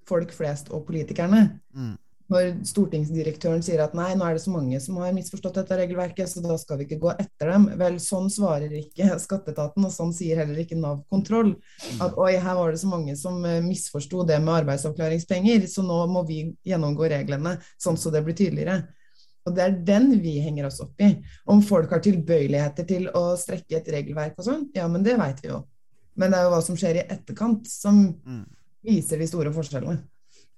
[0.08, 1.42] folk flest og politikerne.
[1.76, 1.96] Mm
[2.30, 6.30] når stortingsdirektøren sier at nei, nå er det så mange som har misforstått dette regelverket,
[6.30, 7.66] så da skal vi ikke gå etter dem.
[7.80, 11.56] Vel, sånn svarer ikke skatteetaten, og sånn sier heller ikke Nav kontroll.
[11.98, 16.04] At oi, her var det så mange som eh, misforsto det med arbeidsavklaringspenger, så nå
[16.14, 18.84] må vi gjennomgå reglene sånn så det blir tydeligere.
[19.48, 21.10] Og det er den vi henger oss opp i.
[21.50, 25.42] Om folk har tilbøyeligheter til å strekke et regelverk og sånn, ja, men det veit
[25.42, 25.64] vi jo.
[26.20, 28.44] Men det er jo hva som skjer i etterkant som mm.
[28.86, 30.04] viser de store forskjellene.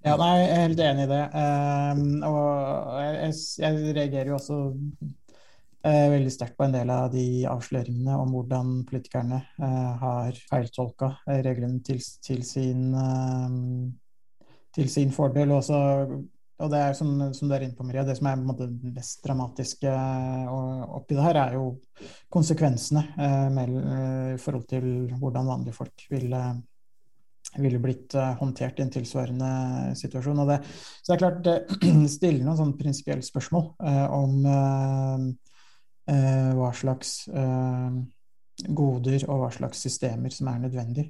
[0.02, 1.20] Ja, nei, jeg er helt enig i det.
[1.30, 7.26] Um, og jeg, jeg, reagerer jo også uh, veldig sterkt på en del av de
[7.46, 11.12] avsløringene om hvordan politikerne uh, har feiltolka
[11.46, 15.54] reglene til, til, sin, uh, til sin fordel.
[15.54, 18.72] Også, og det er som, som du er inne på, Maria, det som er måte,
[18.74, 19.94] det mest dramatiske
[20.98, 21.76] oppi det her, er jo
[22.26, 23.06] konsekvensene
[24.34, 26.34] i forhold til hvordan vanlige folk vil
[27.60, 29.50] ville blitt uh, håndtert i en tilsvarende
[29.98, 30.42] situasjon.
[30.48, 30.58] Det,
[31.02, 31.56] så det er klart det
[32.16, 34.46] stiller noen sånn prinsipielle spørsmål eh, om
[36.12, 37.10] eh, hva slags
[38.62, 41.06] goder og hva slags systemer som er nødvendig.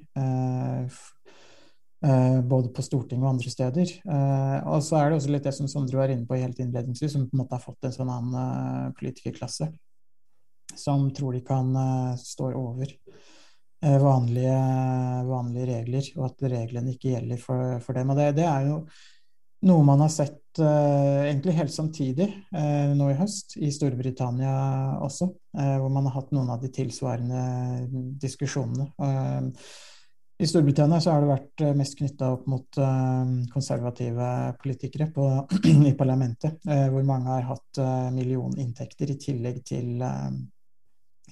[2.53, 3.91] både på Stortinget og andre steder.
[4.69, 7.27] og så er det også litt det som Sondre var inne på helt innledningsvis, som
[7.27, 9.69] på en måte har fått en sånn annen politikerklasse
[10.75, 11.73] som tror de kan
[12.19, 13.32] stå over Eh,
[13.83, 14.59] vanlige,
[15.27, 18.13] vanlige, regler, og at reglene ikke gjelder for, for dem.
[18.13, 18.77] Og det, det, er jo
[19.67, 24.53] noe man har sett uh, egentlig helt samtidig uh, nå i høst, i Storbritannia
[25.03, 27.43] også, uh, hvor man har hatt noen av de tilsvarende
[28.21, 28.91] diskusjonene.
[30.43, 32.79] I Storbritannia så har det vært mest knytta opp mot
[33.53, 35.27] konservative politikere på,
[35.91, 37.79] i parlamentet, hvor mange har hatt
[38.11, 40.03] millioninntekter i tillegg til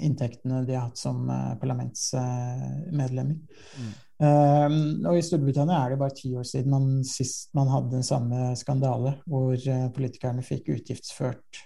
[0.06, 3.38] inntektene de har hatt som uh, parlamentsmedlemmer.
[3.82, 3.92] Mm.
[4.22, 4.76] Um,
[5.10, 8.52] og I Storbritannia er det bare ti år siden man sist man hadde den samme
[8.60, 11.66] skandale, hvor uh, politikerne fikk utgiftsført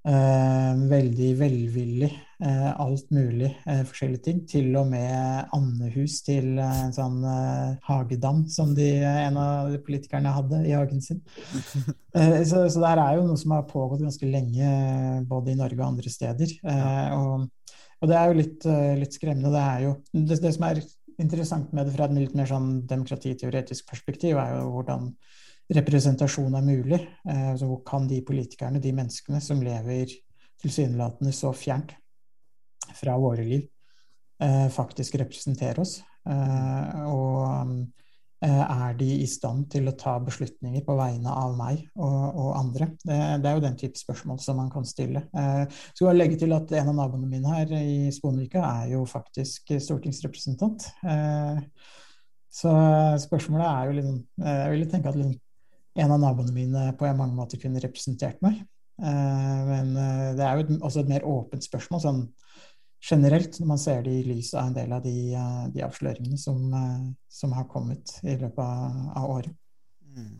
[0.00, 2.08] Uh, veldig velvillig.
[2.40, 4.38] Uh, alt mulig uh, forskjellige ting.
[4.48, 7.18] Til og med andehus til en sånn
[7.84, 11.20] hagedam som de, en av politikerne hadde i hagen sin.
[12.50, 14.70] så, så det er jo noe som har pågått ganske lenge
[15.28, 16.56] både i Norge og andre steder.
[17.16, 17.44] Og,
[18.00, 18.70] og, det er jo litt,
[19.02, 19.52] litt skremmende.
[19.52, 20.82] Det, er jo, det, det, som er
[21.20, 25.10] interessant med det fra et litt mer sånn demokratiteoretisk perspektiv, er jo hvordan
[25.76, 27.00] representasjon er mulig.
[27.28, 30.12] Eh, så hvor kan de politikerne, de menneskene som lever
[30.60, 31.94] tilsynelatende så fjernt
[32.98, 33.66] fra våre liv,
[34.42, 35.98] eh, faktisk representere oss?
[36.28, 37.86] Eh, og
[38.40, 42.54] Eh, er de i stand til å ta beslutninger på vegne av meg og, og
[42.56, 42.86] andre?
[43.02, 45.26] Det, det, er jo den type spørsmål som man kan stille.
[45.36, 49.02] Eh, skal jeg legge til at En av naboene mine her i Sponvika er jo
[49.08, 50.88] faktisk stortingsrepresentant.
[51.04, 51.60] Eh,
[52.50, 52.72] så
[53.22, 55.36] spørsmålet er jo liksom Jeg ville tenke at liksom,
[56.00, 58.62] en av naboene mine på mange måter kunne representert meg.
[59.04, 59.92] Eh, men
[60.40, 62.06] det er jo også et mer åpent spørsmål.
[62.08, 62.24] sånn
[63.00, 66.38] generelt, når man ser det i lys av en del av de, eh, de avsløringene
[66.38, 69.56] som, eh, som, har kommet i løpet av, av året.
[70.16, 70.34] Mm.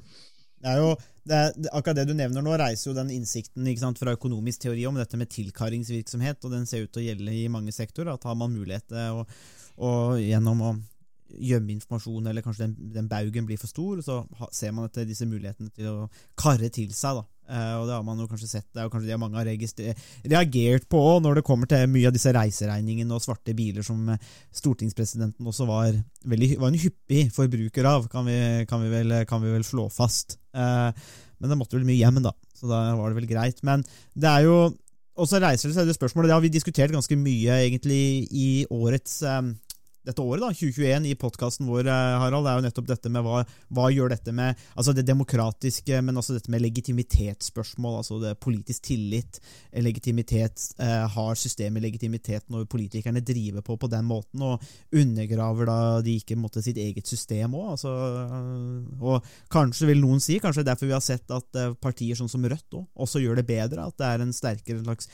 [0.61, 0.91] Det er jo,
[1.25, 4.85] det er, akkurat det du nevner nå, reiser jo den innsikten sant, fra økonomisk teori
[4.87, 8.13] om dette med tilkaringsvirksomhet, og den ser ut til å gjelde i mange sektorer.
[8.13, 9.25] At har man mulighet å,
[9.81, 10.75] å gjennom å
[11.31, 14.21] gjemme informasjon, eller kanskje den, den, baugen blir for stor, så
[14.53, 17.23] ser man etter disse mulighetene til å karre til seg.
[17.23, 17.40] da.
[17.51, 19.49] Uh, og Det har man jo kanskje sett, det er jo kanskje det mange har
[20.31, 24.21] reagert på når det kommer til mye av disse reiseregningene og svarte biler som eh,
[24.55, 25.97] stortingspresidenten også var,
[26.31, 28.37] veldig, var en hyppig forbruker av, kan vi,
[28.71, 30.39] kan vi, vel, kan vi vel, slå fast.
[30.55, 30.95] Uh,
[31.43, 33.65] men det måtte vel mye hjem, da, så da var det vel greit.
[33.67, 33.83] Men
[34.15, 34.61] det er jo
[35.21, 39.21] også reiser det spørsmålet, det har vi diskutert ganske mye egentlig i årets
[40.07, 43.43] dette året, da, 2021, i podkasten vår, eh, Harald, er jo nettopp dette med hva,
[43.77, 48.87] hva gjør dette med altså det demokratiske, men også dette med legitimitetsspørsmål, altså det politisk
[48.89, 49.41] tillit,
[49.77, 55.79] legitimitet, eh, Har systemet legitimitet når politikerne driver på på den måten, og undergraver da
[56.01, 57.75] de ikke måtte sitt eget system òg?
[57.77, 57.93] Altså,
[58.25, 62.31] eh, og kanskje vil noen si, kanskje derfor vi har sett at eh, partier sånn
[62.31, 65.11] som Rødt også, også gjør det bedre, at det er en sterkere slags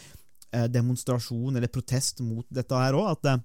[0.73, 3.11] demonstrasjon eller protest mot dette her òg.
[3.19, 3.43] At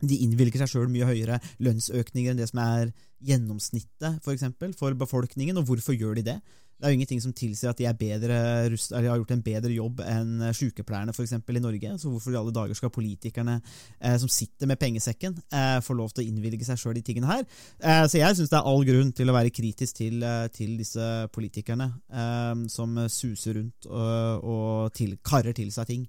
[0.00, 4.96] de innvilger seg sjøl mye høyere lønnsøkninger enn det som er gjennomsnittet for, eksempel, for
[4.96, 5.60] befolkningen.
[5.60, 6.40] Og hvorfor gjør de det?
[6.80, 8.36] Det er jo ingenting som tilsier at de bedre,
[8.72, 11.90] har gjort en bedre jobb enn sykepleierne for eksempel, i Norge.
[12.00, 13.58] Så hvorfor i alle dager skal politikerne
[14.00, 17.28] eh, som sitter med pengesekken, eh, få lov til å innvilge seg sjøl de tingene
[17.28, 17.44] her?
[17.84, 20.78] Eh, så jeg syns det er all grunn til å være kritisk til, eh, til
[20.80, 26.08] disse politikerne eh, som suser rundt og, og til, karrer til seg ting.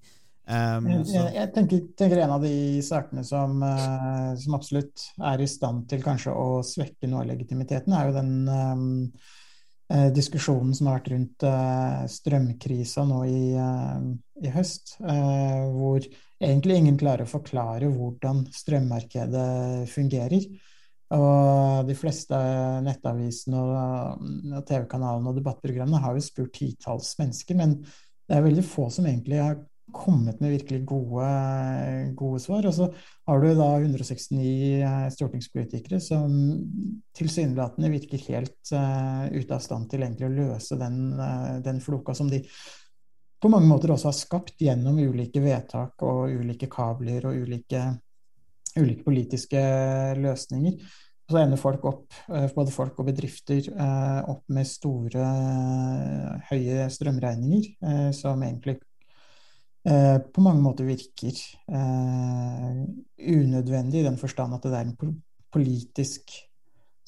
[0.50, 5.48] Um, jeg, jeg tenker, tenker, en av de sakene som, uh, som, absolutt er i
[5.48, 8.90] stand til kanskje å svekke noe av legitimiteten, er jo den um,
[9.94, 13.46] uh, diskusjonen som har vært rundt uh, strømkrisa nå i,
[14.42, 16.02] i høst, hvor
[16.42, 20.50] egentlig ingen klarer å forklare hvordan strømmarkedet fungerer.
[21.12, 22.38] Og de fleste
[22.82, 24.22] nettavisene og,
[24.56, 29.06] og TV-kanalene og debattprogrammene har jo spurt titalls mennesker, men det er veldig få som
[29.06, 29.60] egentlig har
[29.94, 31.28] kommet med virkelig gode,
[32.18, 32.66] gode, svar.
[32.68, 32.88] Og så
[33.28, 34.42] har du da 169
[34.82, 36.34] eh, stortingspolitikere som
[37.18, 42.16] tilsynelatende virker helt uh, ute av stand til egentlig å løse den, uh, den, floka
[42.18, 42.42] som de
[43.42, 47.86] på mange måter også har skapt gjennom ulike vedtak og ulike kabler og ulike,
[48.78, 49.64] ulike politiske
[50.22, 50.78] løsninger.
[51.26, 53.72] Og så ender folk opp, både folk og bedrifter,
[54.30, 55.26] opp med store,
[56.52, 58.76] høye strømregninger som egentlig
[59.82, 61.38] på mange måter virker
[61.74, 62.82] eh,
[63.18, 65.16] unødvendig i den forstand at det er en
[65.52, 66.36] politisk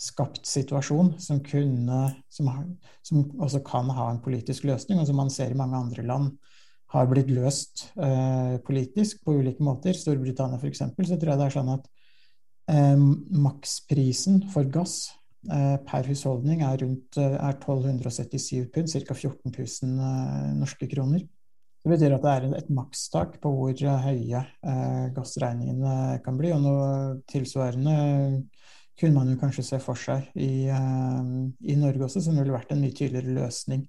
[0.04, 2.00] skapt situasjon som, kunne,
[2.32, 2.66] som, har,
[3.06, 6.32] som, også kan ha en politisk løsning, og som man ser i mange andre land
[6.94, 9.98] har blitt løst eh, politisk på ulike måter.
[9.98, 10.84] Storbritannia f.eks.
[10.84, 11.88] så tror jeg det er sånn at
[12.74, 13.06] eh,
[13.46, 14.98] maksprisen for gass
[15.50, 19.18] eh, per husholdning er rundt er 1277 pund, ca.
[19.18, 21.26] 14 000 norske kroner.
[21.84, 23.74] Det betyr at det er et makstak på hvor
[24.06, 26.54] høye eh, gassregningene kan bli.
[26.56, 26.86] Og noe
[27.28, 27.96] tilsvarende
[29.00, 31.34] kunne man jo kanskje se for seg i, eh,
[31.68, 33.84] i, Norge også, som ville vært en mye tydeligere løsning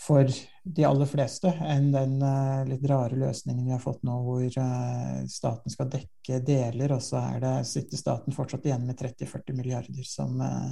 [0.00, 0.24] for
[0.64, 5.18] de aller fleste enn den eh, litt rare løsningen vi har fått nå, hvor eh,
[5.28, 10.40] staten skal dekke deler, og så det, sitter staten fortsatt igjen med 30-40 milliarder som
[10.40, 10.70] eh,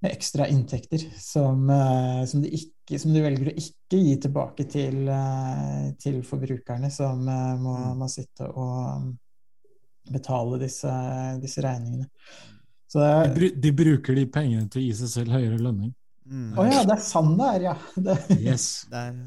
[0.00, 4.66] med ekstra inntekter som, eh, som, de ikke, som, de velger å ikke gi tilbake
[4.70, 7.96] til, eh, til forbrukerne, som eh, må, mm.
[7.98, 9.08] må, sitte og
[10.08, 10.92] betale disse,
[11.42, 12.06] disse regningene.
[12.88, 15.90] Det, de, de, bruker de pengene til å gi seg selv høyere lønning.
[16.28, 16.48] Å mm.
[16.60, 17.76] oh, ja, det er sånn det er, ja.
[18.06, 18.16] Det.
[18.38, 18.70] Yes.
[18.88, 19.20] Det er,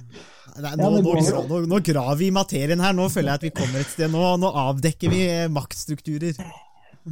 [0.55, 2.95] det er, nå, ja, nå, nå, nå, graver vi i materien her.
[2.95, 4.13] Nå føler jeg at vi kommer et sted.
[4.13, 6.39] Nå, avdekker vi maktstrukturer.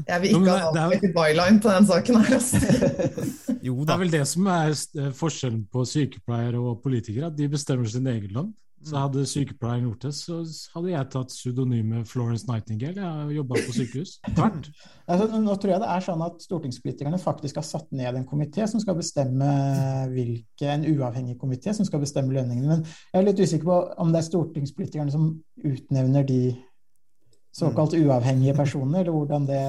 [0.07, 2.33] Jeg vil ikke ha avdekket byline på den saken her.
[2.37, 2.57] Altså.
[3.67, 7.49] jo, det er vel det som er eh, forskjellen på sykepleiere og politikere, at de
[7.49, 8.51] bestemmer sin egen lønn.
[8.79, 9.01] Så mm.
[9.01, 10.37] hadde sykepleieren gjort det, så
[10.71, 13.01] hadde jeg tatt pseudonymet Florence Nightingale.
[13.01, 14.13] Jeg har jobba på sykehus.
[14.37, 14.69] Tvert.
[15.03, 18.69] Altså, nå tror jeg det er sånn at stortingspolitikerne faktisk har satt ned en komité
[18.71, 19.49] som skal bestemme
[20.13, 22.79] hvilke, en uavhengig komité som skal bestemme lønningene.
[22.79, 26.41] Men jeg er litt usikker på om det er stortingspolitikerne som utnevner de
[27.59, 29.63] såkalt uavhengige personer, eller hvordan det,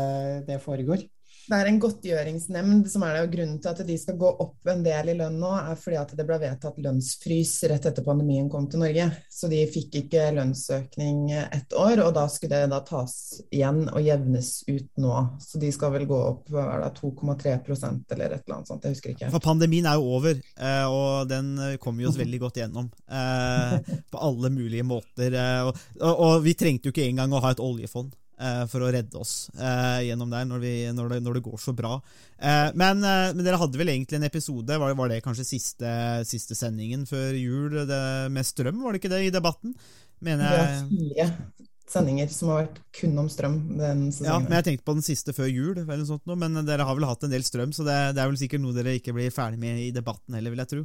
[0.49, 1.03] det foregår.
[1.51, 4.69] Det er en godtgjøringsnemnd som er det, og grunnen til at de skal gå opp
[4.71, 8.47] en del i lønn nå, er fordi at det ble vedtatt lønnsfrys rett etter pandemien
[8.53, 9.09] kom til Norge.
[9.35, 13.17] Så de fikk ikke lønnsøkning ett år, og da skulle det da tas
[13.51, 15.17] igjen og jevnes ut nå.
[15.43, 18.87] Så de skal vel gå opp hva er det, 2,3% eller et eller annet sånt,
[18.87, 19.33] jeg husker ikke.
[19.35, 22.91] For pandemien er jo over, eh, og den kommer vi oss veldig godt gjennom.
[23.11, 23.77] eh,
[24.11, 25.35] På alle mulige måter.
[25.35, 25.67] eh,
[26.01, 28.30] Og, vi trengte jo ikke engang å ha et oljefond eh,
[28.71, 31.75] for å redde oss eh, gjennom der når, vi, når, det, når det går så
[31.77, 31.97] bra.
[32.39, 35.95] Eh, Men, eh, men dere hadde vel egentlig en episode, var, var det kanskje siste,
[36.29, 39.77] siste sendingen før jul det, med strøm, var det ikke det, i debatten?
[40.25, 40.85] Mener jeg...
[40.91, 44.87] Det jeg fire sendinger som har vært kun om strøm den Ja, men jeg tenkte
[44.87, 47.45] på den siste før jul, eller noe sånt men dere har vel hatt en del
[47.47, 50.37] strøm, så det, det er vel sikkert noe dere ikke blir ferdig med i debatten
[50.39, 50.85] heller, vil jeg tro.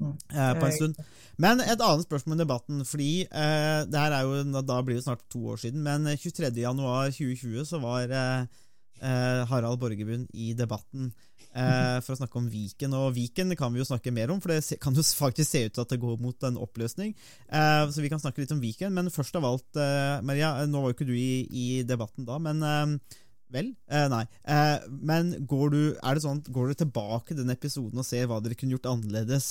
[0.00, 0.14] Mm.
[0.32, 1.00] Eh, på en stund.
[1.40, 5.04] Men et annet spørsmål i debatten, fordi eh, det her er jo, da blir det
[5.06, 8.46] snart to år siden, men 23.1.2020 så var eh,
[9.00, 11.12] eh, Harald Borgerbund i debatten
[11.54, 12.96] eh, for å snakke om Viken.
[12.96, 15.76] Og Viken kan vi jo snakke mer om, for det kan jo faktisk se ut
[15.76, 17.14] til at det går mot en oppløsning.
[17.48, 18.94] Eh, så vi kan snakke litt om Viken.
[18.96, 22.28] Men først av alt, eh, Maria, eh, nå var jo ikke du i, i debatten
[22.28, 23.18] da, men eh,
[23.50, 23.72] Vel?
[23.90, 24.22] Eh, nei.
[24.46, 28.28] Eh, men går du, er det sånn, går du tilbake til den episoden og ser
[28.30, 29.48] hva dere kunne gjort annerledes?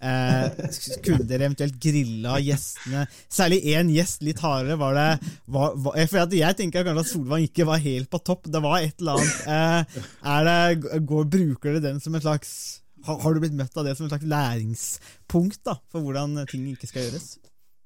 [0.00, 0.68] Eh,
[1.04, 3.04] kunne dere eventuelt grilla gjestene?
[3.28, 4.78] Særlig én gjest litt hardere.
[4.80, 5.08] Var det
[5.44, 8.48] var, var, For Jeg tenker kanskje at Solvang ikke var helt på topp.
[8.48, 9.40] Det var et eller annet.
[9.50, 10.00] Eh,
[10.48, 13.94] det, går, bruker dere den som en slags har, har du blitt møtt av det
[13.96, 17.30] som et slags læringspunkt da, for hvordan ting ikke skal gjøres?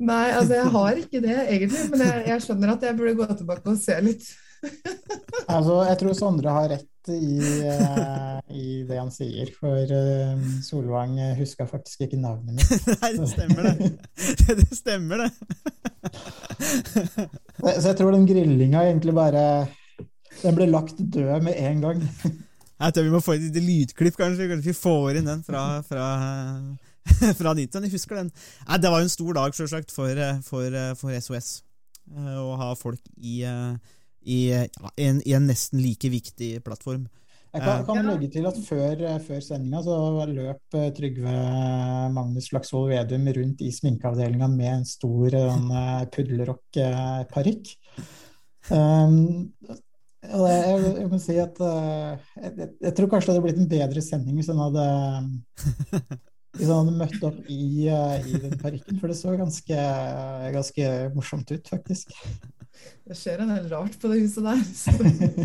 [0.02, 3.28] Nei, altså jeg har ikke det egentlig, men jeg, jeg skjønner at jeg burde gå
[3.30, 4.26] tilbake og se litt.
[5.50, 7.36] Altså, jeg tror Sondre har rett i,
[7.68, 12.86] uh, i det han sier, for uh, Solvang huska faktisk ikke navnet mitt.
[13.02, 13.90] Nei, det stemmer, det.
[14.64, 15.30] Det stemmer, det.
[17.60, 19.44] Så jeg tror den grillinga egentlig bare
[20.42, 22.02] Den ble lagt død med en gang.
[22.84, 24.48] Jeg tror vi må få et lite lydklipp, kanskje.
[24.50, 26.06] Kanskje vi får inn den fra, fra,
[27.38, 27.84] fra Nitron.
[27.86, 28.32] Jeg husker den.
[28.66, 31.52] Nei, det var jo en stor dag, selvsagt, for, for, for SOS.
[32.10, 33.78] eh, Å ha folk i, eh,
[34.24, 34.40] i,
[34.96, 37.06] en, i en nesten like viktig plattform.
[37.54, 41.34] Jeg kan, kan legge til at før, før sendinga så løp eh, Trygve
[42.10, 47.70] Magnus Slagsvold Vedum rundt i sminkeavdelinga med en stor uh, puddelrock-parykk.
[48.74, 49.54] Um,
[50.24, 53.70] jeg, jeg må si at eh, jeg, jeg, jeg tror kanskje det hadde blitt en
[53.70, 54.86] bedre sending hvis han hadde
[56.56, 59.86] hvis han hadde møtt opp i, eh, i den parykken, for det så ganske,
[60.54, 62.14] ganske morsomt ut, faktisk.
[63.04, 64.62] Det skjer en del rart på det huset der.
[64.76, 64.94] Så.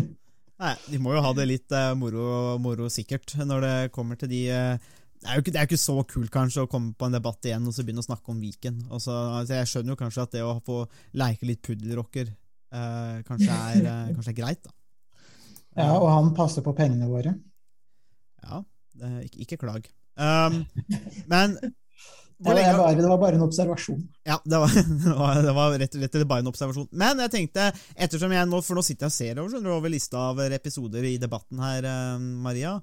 [0.60, 4.28] Nei, De må jo ha det litt eh, moro, moro sikkert, når det kommer til
[4.32, 4.88] de eh,
[5.20, 7.12] det er, jo ikke, det er jo ikke så kult kanskje å komme på en
[7.12, 8.78] debatt igjen og så begynne å snakke om Viken.
[8.88, 10.78] Og så- altså, jeg skjønner jo kanskje at det å få
[11.20, 14.72] leke litt puddelrocker eh, kanskje, er, eh, kanskje er greit, da.
[15.76, 17.34] Ja, og han passer på pengene våre.
[18.42, 18.62] Ja,
[18.96, 19.90] det, ikke, ikke klag.
[20.20, 20.62] Um,
[21.30, 21.58] men
[22.40, 23.98] Det var, bare, det var bare en observasjon.
[24.24, 26.88] Ja, det var, det var, det var rett og slett bare en observasjon.
[27.02, 27.66] Men jeg tenkte,
[28.00, 30.40] ettersom jeg nå, for nå sitter jeg og ser over, skjønner du, over lista av
[30.46, 32.78] episoder i debatten her, eh, Maria,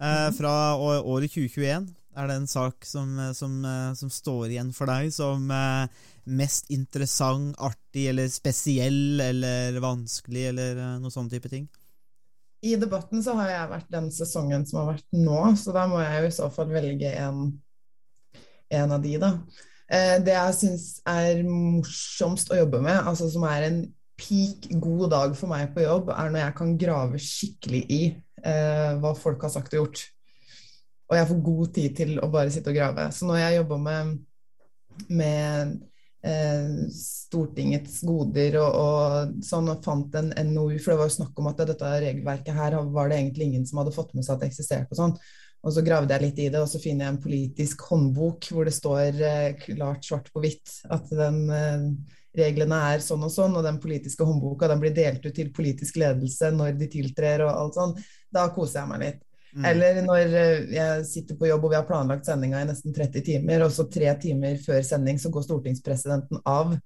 [0.00, 1.86] eh, fra året 2021.
[2.16, 5.88] Er det en sak som, eh, som, eh, som står igjen for deg som eh,
[6.24, 11.68] mest interessant, artig eller spesiell eller vanskelig, eller noen noe sånn type ting?
[12.64, 16.00] I debatten så har jeg vært den sesongen som har vært nå, så da må
[16.00, 17.50] jeg jo i så fall velge en,
[18.74, 19.32] en av de, da.
[19.86, 23.80] Eh, det jeg syns er morsomst å jobbe med, altså som er en
[24.16, 28.02] peak god dag for meg på jobb, er når jeg kan grave skikkelig i
[28.42, 30.06] eh, hva folk har sagt og gjort.
[31.06, 33.10] Og jeg får god tid til å bare sitte og grave.
[33.14, 34.16] Så når jeg jobber med,
[35.20, 35.76] med
[36.26, 41.42] eh, Stortingets goder og, og sånn, og fant en NOU, for det var jo snakk
[41.42, 44.42] om at dette regelverket her var det egentlig ingen som hadde fått med seg at
[44.42, 45.14] det eksisterte og sånn.
[45.66, 48.68] Og så gravde jeg litt i det, og så finner jeg en politisk håndbok hvor
[48.68, 51.86] det står eh, klart svart på hvitt at den eh,
[52.38, 55.98] reglene er sånn og sånn, og den politiske håndboka den blir delt ut til politisk
[55.98, 57.96] ledelse når de tiltrer og alt sånn.
[58.30, 59.22] Da koser jeg meg litt.
[59.56, 59.66] Mm.
[59.72, 63.26] Eller når eh, jeg sitter på jobb og vi har planlagt sendinga i nesten 30
[63.26, 66.76] timer, og så tre timer før sending så går stortingspresidenten av.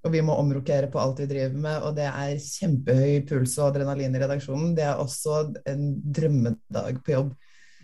[0.00, 3.72] Og vi må omrokere på alt vi driver med, og det er kjempehøy puls og
[3.72, 4.76] adrenalin i redaksjonen.
[4.76, 7.34] Det er også en drømmedag på jobb.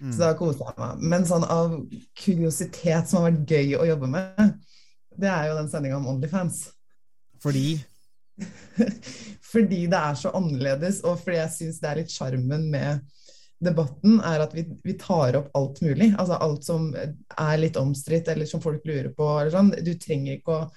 [0.00, 0.12] Mm.
[0.12, 1.04] Så da koser jeg meg.
[1.12, 1.74] Men sånn av
[2.20, 4.56] kuriositet som har vært gøy å jobbe med,
[5.16, 6.66] det er jo den sendinga om Onlyfans.
[7.42, 7.68] Fordi
[9.52, 13.04] fordi det er så annerledes, og fordi jeg syns det er litt sjarmen med
[13.64, 16.10] debatten, er at vi, vi tar opp alt mulig.
[16.18, 19.30] Altså alt som er litt omstridt, eller som folk lurer på.
[19.38, 19.72] Eller sånn.
[19.80, 20.68] Du trenger ikke å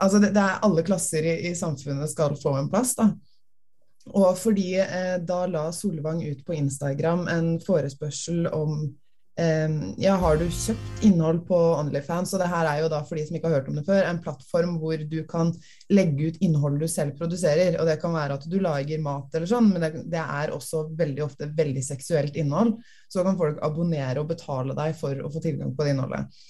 [0.00, 3.10] Altså, det, det er alle klasser i, i samfunnet skal få en plass, da.
[4.16, 8.82] Og fordi eh, da la Solvang ut på Instagram en forespørsel om
[9.38, 12.34] eh, ja, har du kjøpt innhold på Onlyfans?
[12.34, 14.02] Og det her er jo da, for de som ikke har hørt om det før,
[14.04, 15.52] en plattform hvor du kan
[15.92, 17.78] legge ut innhold du selv produserer.
[17.80, 20.88] Og det kan være at du lager mat eller sånn, men det, det er også
[20.98, 22.78] veldig ofte veldig seksuelt innhold.
[23.10, 26.42] Så kan folk abonnere og betale deg for å få tilgang på det innholdet.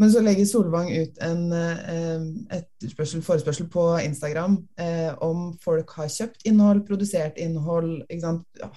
[0.00, 2.62] Men så legger Solvang ut en eh,
[2.98, 8.02] forespørsel på Instagram eh, om folk har kjøpt innhold, produsert innhold.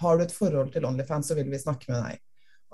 [0.02, 2.22] Har du et forhold til Onlyfans, så vil vi snakke med deg.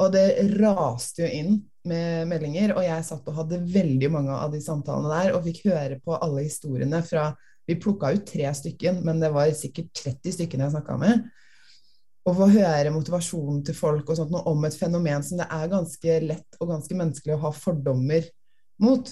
[0.04, 0.26] Og det
[0.58, 5.12] raste jo inn med meldinger, og jeg satt og hadde veldig mange av de samtalene
[5.12, 7.32] der, og fikk høre på alle historiene fra
[7.64, 11.22] Vi plukka ut tre stykken, men det var sikkert 30 stykker jeg snakka med
[12.24, 16.17] å få høre motivasjonen til folk og sånt om et fenomen som det er ganske
[16.24, 18.30] lett og ganske menneskelig å ha fordommer
[18.84, 19.11] mot.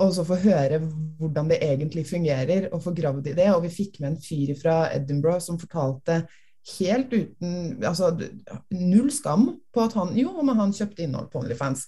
[0.00, 0.80] Og så få høre
[1.20, 3.50] hvordan det egentlig fungerer, og få gravd i det.
[3.52, 6.22] Og vi fikk med en fyr fra Edinburgh som fortalte
[6.78, 8.10] helt uten altså
[8.76, 11.86] null skam på at han jo, men han kjøpte innhold på Onlyfans.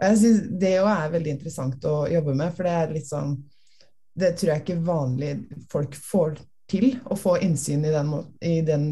[0.00, 3.08] Og jeg synes Det jo er veldig interessant å jobbe med, for det er litt
[3.08, 3.34] sånn
[4.16, 6.38] Det tror jeg ikke vanlige folk får
[6.70, 8.12] til, å få innsyn i den,
[8.46, 8.84] i den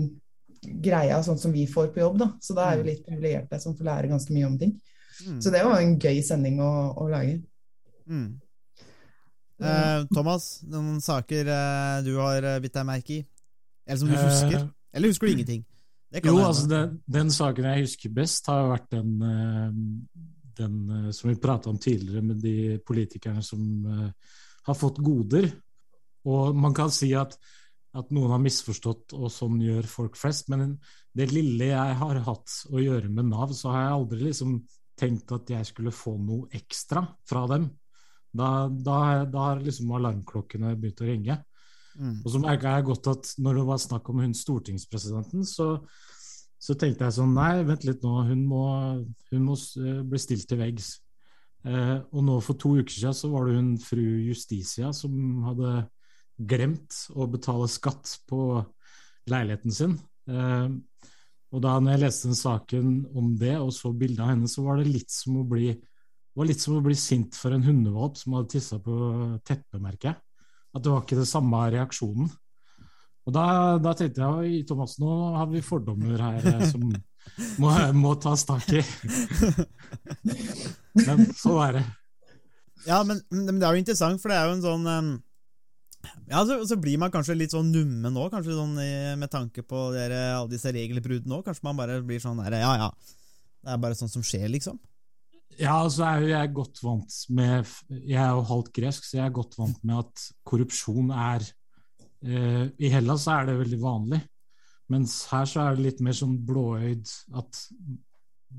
[0.85, 2.19] greia sånn som vi får på jobb.
[2.23, 2.29] da.
[2.43, 4.77] Så da er vi litt privilegerte som får lære ganske mye om ting.
[5.27, 5.41] Mm.
[5.43, 7.41] Så det var en gøy sending å, å lage.
[8.09, 8.29] Mm.
[9.59, 13.25] Eh, Thomas, noen saker eh, du har eh, bitt deg merke i?
[13.89, 14.61] Eller som du husker?
[14.61, 15.65] Eh, Eller husker du ingenting?
[16.09, 20.27] Det kan Jo, altså den, den saken jeg husker best, har vært den, eh,
[20.61, 23.65] den eh, som vi prata om tidligere, med de politikerne som
[24.69, 25.51] har fått goder.
[26.29, 27.35] Og man kan si at,
[27.97, 30.51] at noen har misforstått, og sånn gjør folk flest.
[30.53, 30.77] Men
[31.17, 34.59] det lille jeg har hatt å gjøre med Nav, så har jeg aldri liksom
[34.99, 37.69] tenkt at jeg skulle få noe ekstra fra dem.
[38.35, 41.39] Da, da, da har liksom alarmklokkene begynt å ringe.
[41.99, 42.21] Mm.
[42.23, 45.71] Og så merka jeg godt at når det var snakk om hun stortingspresidenten, så,
[46.61, 48.65] så tenkte jeg sånn Nei, vent litt nå, hun må,
[49.33, 50.93] hun må eh, bli stilt til veggs.
[51.67, 55.73] Eh, og nå for to uker siden så var det hun fru Justitia som hadde
[56.39, 58.63] glemt å betale skatt på
[59.29, 59.99] leiligheten sin.
[60.31, 60.69] Eh,
[61.49, 64.65] og da når jeg leste den saken om det, og så bildet av henne, så
[64.67, 65.73] var det litt som å bli,
[66.55, 68.99] som å bli sint for en hundevalp som hadde tissa på
[69.49, 70.21] teppemerket.
[70.77, 72.29] At det var ikke det samme reaksjonen.
[73.29, 73.47] Og da,
[73.81, 76.85] da tenkte jeg oi, Thomas, nå har vi fordommer her eh, som
[77.61, 78.83] må, må tas tak i.
[81.07, 81.87] Men så er det.
[82.87, 84.87] Ja, men, men det er jo interessant, for det er jo en sånn
[86.29, 89.63] Ja, så, så blir man kanskje litt sånn nummen nå, kanskje sånn i- med tanke
[89.65, 91.47] på dere, alle disse regelbruddene òg.
[91.47, 92.89] Kanskje man bare blir sånn der, ja ja,
[93.65, 94.77] det er bare sånn som skjer, liksom.
[95.59, 99.25] Ja, altså er jo jeg godt vant med Jeg er jo halvt gresk, så jeg
[99.27, 101.43] er godt vant med at korrupsjon er
[102.23, 104.21] eh, I Hellas er det veldig vanlig,
[104.93, 107.11] mens her så er det litt mer sånn blåøyd
[107.41, 107.65] at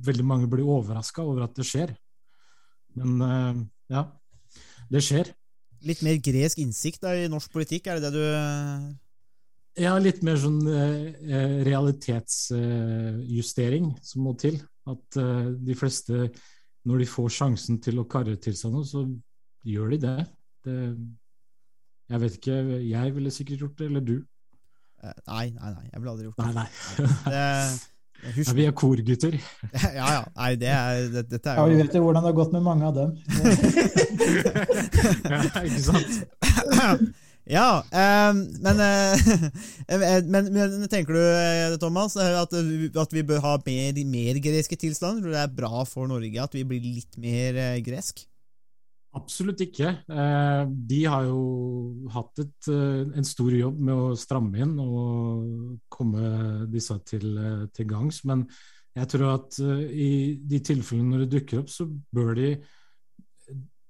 [0.09, 1.93] veldig mange blir overraska over at det skjer.
[2.99, 3.61] Men eh,
[3.95, 4.03] ja,
[4.91, 5.31] det skjer.
[5.87, 8.23] Litt mer gresk innsikt da, i norsk politikk, er det det du
[9.79, 14.57] Ja, litt mer sånn eh, eh, realitetsjustering som må til.
[14.89, 16.29] At eh, de fleste,
[16.89, 19.05] når de får sjansen til å karre til seg noe, så
[19.67, 20.17] gjør de det.
[20.67, 20.79] det.
[22.09, 22.55] Jeg vet ikke,
[22.89, 24.17] jeg ville sikkert gjort det, eller du.
[25.03, 26.45] eh, Nei, nei, nei, jeg ville aldri gjort det.
[26.49, 26.69] Nei, nei.
[27.33, 27.45] det
[28.19, 29.33] Ja, vi er korgutter.
[29.99, 32.39] ja, ja, nei, det er, det, dette Ja, er vi vet jo hvordan det har
[32.39, 33.09] gått med mange av dem.
[35.31, 36.13] ja, ikke sant?
[37.49, 38.29] Ja, eh,
[38.61, 38.77] men,
[40.29, 45.23] men, men tenker du, eh, Thomas, at, at vi bør ha mer, mer greske tilstander?
[45.23, 48.28] Tror du det er bra for Norge at vi blir litt mer gresk?
[49.17, 49.89] Absolutt ikke.
[50.05, 55.79] Eh, De har jo hatt et, eh, en stor jobb med å stramme inn og
[55.89, 58.23] komme disse til, eh, til gangs.
[58.23, 58.47] Men
[58.95, 62.61] jeg tror at i de tilfellene når det dukker opp, så bør de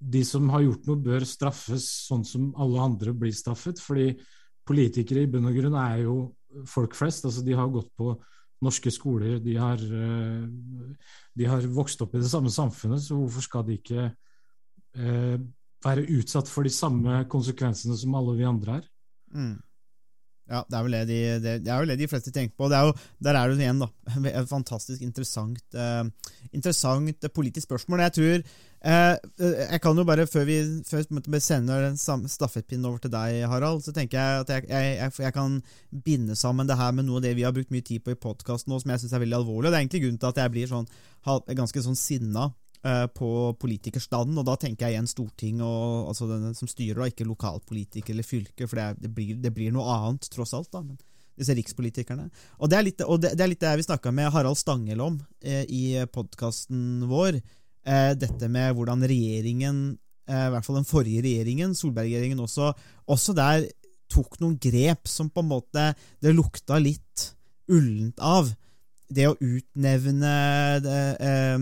[0.02, 3.78] De som har gjort noe, bør straffes sånn som alle andre blir straffet.
[3.82, 4.18] Fordi
[4.66, 6.34] politikere i bunn og grunn er jo
[6.66, 7.26] folk flest.
[7.26, 8.18] altså De har gått på
[8.64, 13.64] norske skoler, de har, de har vokst opp i det samme samfunnet, så hvorfor skal
[13.64, 14.16] de ikke
[14.98, 15.40] eh,
[15.86, 18.88] være utsatt for de samme konsekvensene som alle vi andre er.
[19.36, 19.58] Mm.
[20.50, 21.18] Ja, det er, vel det, de,
[21.62, 22.72] det, er vel det de fleste tenker på.
[22.74, 23.90] Er jo, der er det igjen, da.
[24.32, 28.02] Et fantastisk interessant, eh, interessant politisk spørsmål.
[28.08, 29.14] Jeg tror eh,
[29.76, 30.58] Jeg kan jo bare, før vi
[30.90, 35.14] før vi sender stafettpinnen over til deg, Harald, så tenker jeg at jeg, jeg, jeg,
[35.28, 35.62] jeg kan
[36.06, 38.18] binde sammen det her med noe av det vi har brukt mye tid på i
[38.18, 39.68] podkasten som jeg syns er veldig alvorlig.
[39.68, 40.90] Og det er egentlig grunnen til at jeg blir sånn
[41.62, 46.70] ganske sånn sinna på politikerstanden, og da tenker jeg igjen storting og, altså den som
[46.72, 50.56] styrer, og ikke lokalpolitiker eller fylke, for det, det, blir, det blir noe annet, tross
[50.56, 50.70] alt.
[50.72, 50.96] da, men
[51.40, 52.28] disse rikspolitikerne.
[52.60, 55.20] Og det er litt det, det, er litt det vi snakka med Harald Stangel om
[55.40, 57.40] eh, i podkasten vår.
[57.88, 59.84] Eh, dette med hvordan regjeringen,
[60.30, 62.74] eh, i hvert fall den forrige regjeringen, Solberg-regjeringen også,
[63.10, 63.68] også der
[64.12, 67.30] tok noen grep som på en måte det lukta litt
[67.70, 68.50] ullent av.
[69.10, 70.34] Det å utnevne
[70.86, 71.58] det, eh,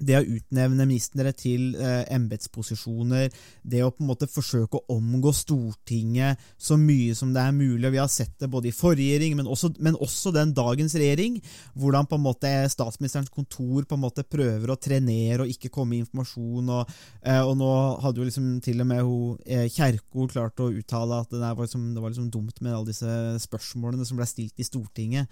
[0.00, 3.28] det å utnevne ministre til eh, embetsposisjoner,
[3.62, 7.84] det å på en måte forsøke å omgå Stortinget så mye som det er mulig.
[7.86, 10.96] og Vi har sett det både i forrige regjering, men også, men også den dagens
[10.98, 11.38] regjering,
[11.78, 15.94] hvordan på en måte statsministerens kontor på en måte prøver å trenere og ikke komme
[15.94, 16.72] med informasjon.
[16.78, 16.92] Og,
[17.22, 17.70] eh, og nå
[18.04, 21.64] hadde jo liksom til og med hun, eh, Kjerkol klart å uttale at det var,
[21.64, 25.28] liksom, det var liksom dumt med alle disse spørsmålene som ble stilt i Stortinget.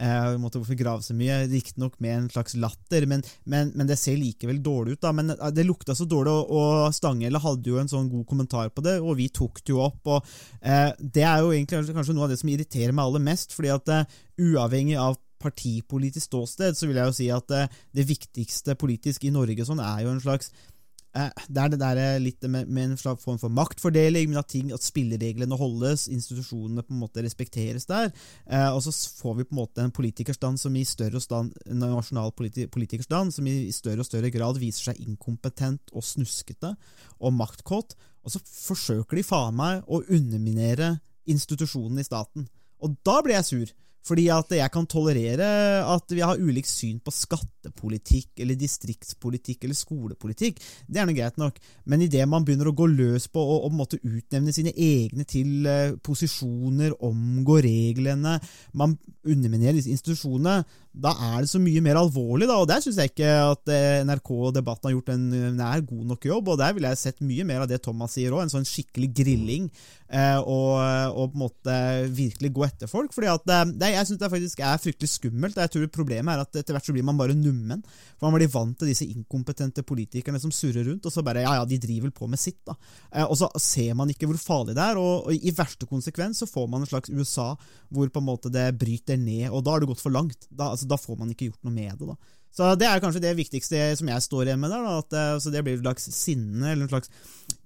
[0.00, 3.98] Uh, måtte hvorfor grave så mye, riktignok med en slags latter, men, men, men, det
[4.00, 5.02] ser likevel dårlig ut.
[5.02, 8.24] da, men uh, Det lukta så dårlig, og, og Stanghelle hadde jo en sånn god
[8.30, 10.00] kommentar på det, og vi tok det jo opp.
[10.08, 10.24] og
[10.64, 13.74] uh, Det er jo egentlig kanskje noe av det som irriterer meg aller mest, fordi
[13.76, 13.92] at
[14.40, 17.52] uavhengig av partipolitisk ståsted, så vil jeg jo si at
[17.96, 20.79] det viktigste politisk i Norge sånn er jo en slags Eh,
[21.10, 24.84] det er det der eh, litt med, en form for maktfordeling, men at, ting, at
[24.84, 28.12] spillereglene holdes, institusjonene på en måte respekteres der.
[28.46, 32.30] Eh, og så får vi på en måte en politikerstand som i større stand, nasjonal
[32.36, 36.76] politi politikerstand som i større og større grad viser seg inkompetent og snuskete
[37.18, 37.96] og maktkåt.
[38.22, 40.98] Og så forsøker de faen meg å underminere
[41.30, 42.46] institusjonene i staten.
[42.80, 43.76] Og da blir jeg sur.
[44.06, 45.48] Fordi at jeg kan tolerere
[45.84, 50.60] at vi har ulikt syn på skattepolitikk eller distriktspolitikk eller skolepolitikk.
[50.88, 51.60] Det er noe greit nok.
[51.84, 55.68] Men idet man begynner å gå løs på å, å måtte utnevne sine egne til
[55.68, 58.38] uh, posisjoner, omgå reglene,
[58.72, 58.96] man
[59.26, 62.48] underminerer disse institusjonene, da er det så mye mer alvorlig.
[62.50, 65.84] da, og Der syns jeg ikke at eh, NRK og Debatten har gjort en nær
[65.86, 66.48] god nok jobb.
[66.50, 69.10] og Der ville jeg sett mye mer av det Thomas sier òg, en sånn skikkelig
[69.20, 69.68] grilling.
[70.10, 70.80] Eh, og,
[71.14, 71.76] og, på en måte
[72.10, 73.14] virkelig gå etter folk.
[73.14, 75.58] fordi at det, det jeg syns det faktisk er fryktelig skummelt.
[75.60, 77.82] Jeg tror Problemet er at etter hvert så blir man bare nummen.
[78.18, 81.54] For Man blir vant til disse inkompetente politikerne som surrer rundt, og så bare ja,
[81.58, 82.60] ja, de driver på med sitt.
[82.66, 82.76] da.
[83.12, 86.42] Eh, og så ser man ikke hvor farlig det er, og, og i verste konsekvens
[86.42, 87.52] så får man en slags USA
[87.90, 90.46] hvor på en måte det bryter ned, og da har det gått for langt.
[90.50, 92.10] Da, altså, da får man ikke gjort noe med det.
[92.12, 92.18] da.
[92.50, 94.88] Så Det er kanskje det viktigste som jeg står igjen med der.
[94.98, 97.12] At, altså, det blir en slags sinne eller en slags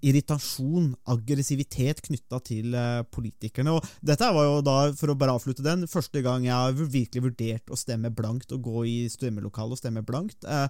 [0.05, 3.72] irritasjon, aggressivitet knytta til uh, politikerne.
[3.72, 7.24] Og Dette var jo da, for å bare avslutte den, første gang jeg har virkelig
[7.24, 10.45] vurdert å stemme blankt og gå i stemmelokalet og stemme blankt.
[10.45, 10.66] Uh,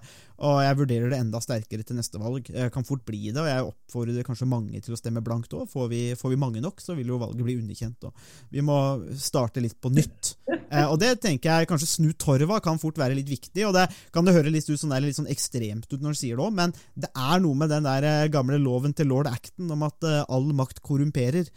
[0.47, 2.47] og jeg vurderer det enda sterkere til neste valg.
[2.51, 5.67] Jeg kan fort bli det, og jeg oppfordrer kanskje mange til å stemme blankt òg.
[5.71, 8.07] Får, får, vi mange nok, så vil jo valget bli underkjent.
[8.07, 8.77] Og vi må
[9.19, 10.35] starte litt på nytt.
[10.85, 13.63] Og det tenker jeg kanskje snu torva kan fort være litt viktig.
[13.67, 13.85] og det
[14.15, 16.55] kan det høre litt, ut, sånn, litt sånn ekstremt ut når du sier det òg,
[16.55, 20.07] men det er noe med den der eh, gamle loven til lord Acton om at
[20.07, 21.49] uh, all makt korrumperer.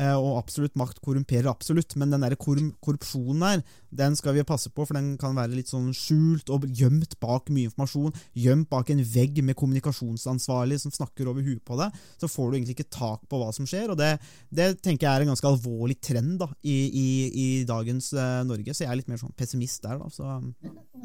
[0.00, 4.70] Uh, og absolutt makt korrumperer absolutt, men den der korrupsjonen her, den skal vi passe
[4.72, 8.14] på, for den kan være litt sånn skjult og gjemt bak mye informasjon.
[8.38, 11.98] Gjemt bak en vegg med kommunikasjonsansvarlig som snakker over huet på deg.
[12.22, 14.14] Så får du egentlig ikke tak på hva som skjer, og det,
[14.48, 18.72] det tenker jeg er en ganske alvorlig trend da, i, i, i dagens uh, Norge.
[18.72, 20.08] Så jeg er litt mer sånn pessimist der, da.
[20.14, 20.24] Så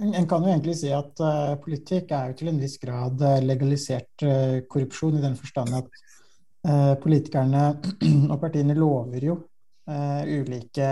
[0.06, 4.24] en kan jo egentlig si at uh, politikk er jo til en viss grad legalisert
[4.24, 6.05] uh, korrupsjon, i den forstand at
[7.02, 7.66] politikerne
[8.32, 9.36] og partiene lover jo
[9.86, 10.88] ulike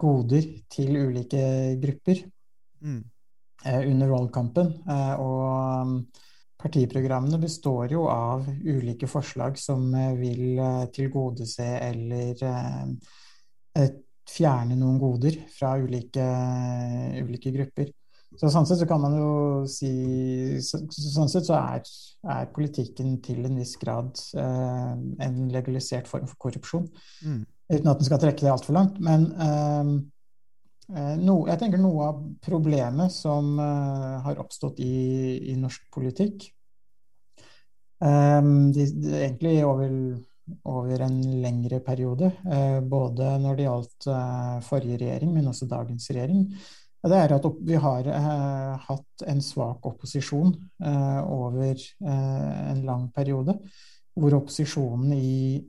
[0.00, 1.42] goder til ulike
[1.78, 2.22] grupper
[2.82, 3.02] mm.
[3.76, 4.72] under valgkampen.
[5.22, 5.92] og um,
[6.58, 9.86] partiprogrammene består jo av ulike forslag som
[10.18, 10.58] vil
[10.96, 12.42] tilgodese eller
[14.28, 16.26] fjerne noen goder fra ulike,
[17.22, 17.92] ulike grupper.
[18.38, 19.30] Så Sånn sett så kan man jo
[19.70, 19.90] si
[20.62, 21.82] så, Sånn sett så er,
[22.30, 24.92] er politikken til en viss grad eh,
[25.26, 26.86] en legalisert form for korrupsjon.
[27.26, 27.42] Mm.
[27.72, 29.00] Uten at den skal trekke det altfor langt.
[29.02, 29.90] Men eh,
[30.94, 34.94] eh, no, jeg tenker noe av problemet som eh, har oppstått i,
[35.50, 36.48] i norsk politikk
[38.06, 39.90] eh, de, de, Egentlig over
[40.64, 42.30] over en lengre periode.
[42.48, 46.46] Eh, både når det gjaldt eh, forrige regjering, men også dagens regjering.
[46.98, 50.50] Det er at vi har eh, hatt en svak opposisjon
[50.82, 53.54] over en lang periode.
[54.18, 55.62] Hvor opposisjonen i,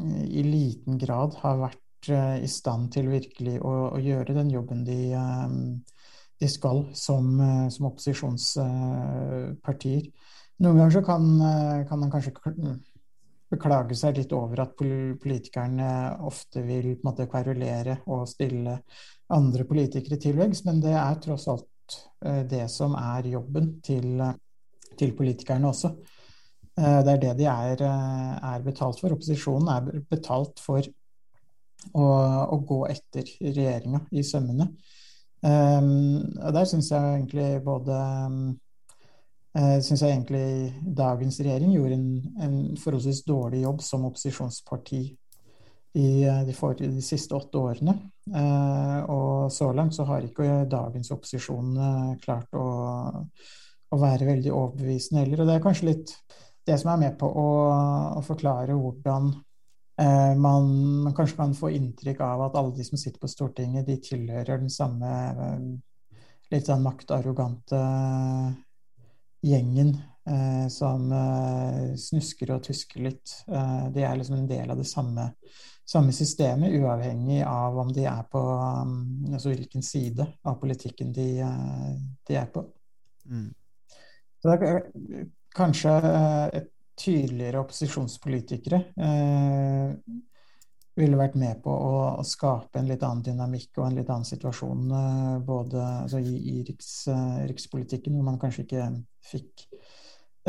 [0.00, 2.08] i liten grad har vært
[2.40, 5.12] i stand til virkelig å, å gjøre den jobben de,
[6.40, 10.08] de skal som, som opposisjonspartier.
[10.64, 11.22] Noen ganger så kan,
[11.90, 12.32] kan man kanskje
[13.50, 15.90] beklage seg litt over at politikerne
[16.26, 18.78] ofte vil måte kverulere og stille
[19.34, 24.22] andre politikere til veggs, men det er tross alt eh, det som er jobben til,
[24.98, 25.92] til politikerne også.
[26.78, 29.14] Eh, det er det de er, eh, er, betalt for.
[29.16, 30.82] Opposisjonen er betalt for
[31.94, 32.08] å,
[32.56, 34.72] å gå etter regjeringa i sømmene.
[35.40, 37.94] Og der syns jeg egentlig både
[39.56, 42.10] Syns jeg egentlig dagens regjering gjorde en,
[42.44, 45.00] en forholdsvis dårlig jobb som opposisjonsparti
[45.98, 47.96] i uh, de, for, de, siste åtte årene.
[48.30, 51.74] Uh, og så langt så har ikke dagens opposisjon
[52.22, 52.66] klart å,
[53.90, 55.42] å, være veldig overbevisende heller.
[55.42, 56.14] Og det er kanskje litt
[56.66, 57.48] det som er med på å,
[58.20, 59.32] å forklare hvordan
[60.00, 60.68] Eh, man,
[61.02, 64.62] man, kanskje kan få inntrykk av at alle de som sitter på Stortinget, de tilhører
[64.62, 65.66] den samme eh,
[66.54, 67.80] litt sånn maktarrogante
[69.44, 69.92] gjengen
[70.24, 73.34] eh, som eh, snusker og tusker litt.
[73.50, 75.26] Eh, de er liksom en del av det samme,
[75.90, 78.94] samme systemet, uavhengig av om de er på um,
[79.32, 81.94] altså hvilken side av politikken de, eh,
[82.28, 82.62] de er på.
[83.26, 83.48] Mm.
[84.40, 85.24] Så det er
[85.56, 85.94] kanskje
[86.56, 86.70] et
[87.00, 89.94] tydeligere opposisjonspolitikere eh,
[91.00, 94.28] ville vært med på å, å, skape en litt annen dynamikk og en litt annen
[94.28, 98.88] situasjon eh, både altså i, i riks, eh, rikspolitikken, hvor man kanskje ikke
[99.30, 99.66] fikk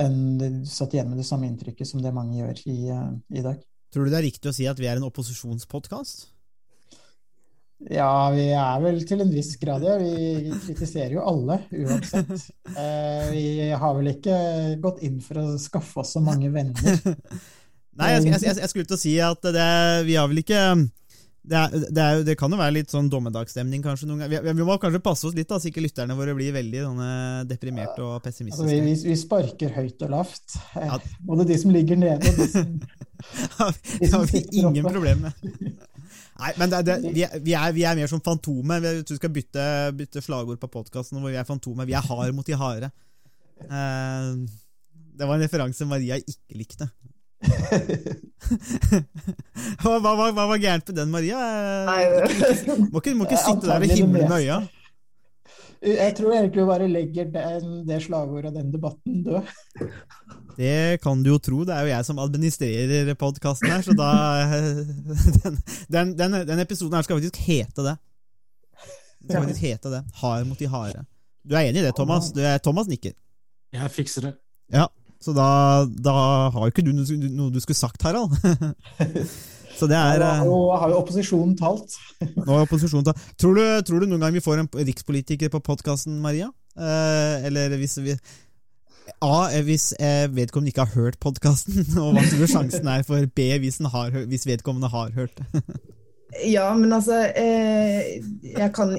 [0.01, 3.61] en, satt igjen med det samme inntrykket som det mange gjør i, eh, i dag.
[3.91, 6.29] Tror du det er riktig å si at vi er en opposisjonspodkast?
[7.89, 9.95] Ja, vi er vel til en viss grad det.
[10.03, 12.29] Vi kritiserer jo alle, uansett.
[12.71, 14.35] Eh, vi har vel ikke
[14.83, 17.01] gått inn for å skaffe oss så mange venner.
[17.99, 19.71] Nei, jeg, jeg, jeg skulle til å si at det,
[20.07, 20.61] vi har vel ikke
[21.41, 24.43] det, er, det, er, det, kan jo være litt sånn dommedagsstemning kanskje noen ganger.
[24.45, 26.83] Vi, vi, må kanskje passe oss litt, da, så ikke lytterne våre blir veldig
[27.49, 28.67] deprimerte og pessimistiske.
[28.67, 30.57] Altså, vi, vi, sparker høyt og lavt.
[30.77, 30.99] Ja.
[31.25, 32.75] Både de som ligger nede og de som,
[34.03, 34.69] de som sitter oppe.
[34.69, 35.49] Ingen problem med.
[36.41, 38.85] Nei, men det, er, vi, er, vi, er, mer som Fantomet.
[38.85, 39.65] Jeg tror vi skal bytte,
[39.97, 41.89] bytte slagord på podkasten hvor vi er Fantomet.
[41.89, 42.89] Vi er hard mot de harde.
[43.65, 44.29] Eh,
[45.17, 46.89] det var en referanse Maria ikke likte.
[49.81, 51.39] Hva, hva, hva, hva, var gærent med den, Maria?
[51.87, 52.03] Nei,
[52.91, 54.61] må, ikke, må ikke sitte der og himle med øya.
[55.81, 59.41] Jeg tror egentlig bare legger den, det slagordet og den debatten død.
[60.59, 61.63] Det kan du jo tro.
[61.65, 64.11] Det er jo jeg som administrerer podkasten her, så da
[65.41, 65.57] den,
[65.89, 67.95] den, den, den, episoden her skal faktisk hete det.
[69.21, 70.03] Det skal faktisk hete det.
[70.21, 71.01] Hard mot de harde.
[71.41, 72.29] Du er enig i det, Thomas?
[72.35, 73.17] Du er, Thomas nikker.
[73.73, 74.35] Jeg fikser det.
[74.71, 74.85] Ja,
[75.21, 75.47] så da,
[75.85, 76.13] da
[76.53, 78.33] har jo ikke du noe du skulle sagt, Harald.
[79.81, 81.95] Så det er ja, Nå har jo opposisjonen talt.
[82.45, 83.21] Nå har opposisjonen talt.
[83.39, 86.51] Tror du, tror du noen gang vi får en rikspolitiker på podkasten, Maria?
[86.77, 88.13] Eh, eller hvis vi
[89.25, 89.47] A.
[89.65, 93.47] Hvis eh, vedkommende ikke har hørt podkasten, og hva tror du sjansen er for B.
[93.63, 95.63] Hvis, har, hvis vedkommende har hørt det?
[96.47, 98.93] Ja, men altså eh, Jeg kan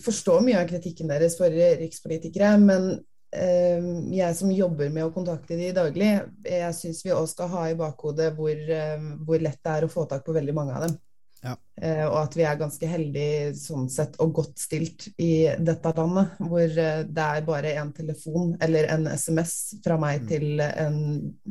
[0.00, 2.94] forstå mye av kritikken deres for rikspolitikere, men
[3.30, 6.14] jeg som jobber med å kontakte de daglig,
[6.48, 9.92] jeg syns vi også skal ha i bakhodet hvor, ehm, hvor, lett det er å
[9.92, 10.96] få tak på veldig mange av dem.
[11.44, 11.52] Ja.
[11.78, 16.34] Eh, og at vi er ganske heldige sånn sett og godt stilt i dette landet,
[16.42, 19.54] hvor eh, det er bare en telefon eller en SMS
[19.84, 20.28] fra meg mm.
[20.32, 20.98] til en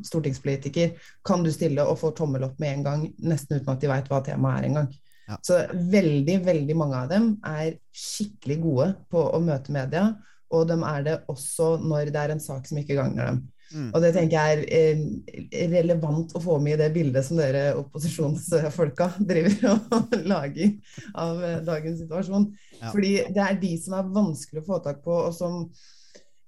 [0.09, 0.97] stortingspolitiker.
[1.25, 4.11] Kan du stille og få tommel opp med en gang, nesten uten at de veit
[4.11, 4.89] hva temaet er engang.
[5.27, 5.39] Ja.
[5.43, 10.09] Så veldig, veldig mange av dem er skikkelig gode på å møte media
[10.53, 13.45] og de er det også når det er en sak som ikke gagner dem.
[13.73, 13.89] Mm.
[13.91, 17.73] Og det tenker jeg er eh, relevant å få med i det bildet som dere
[17.81, 20.71] opposisjonsfolka driver og lager
[21.11, 22.47] av eh, dagens situasjon.
[22.77, 22.93] Ja.
[22.93, 25.59] Fordi det er de som er vanskelig å få tak på, og som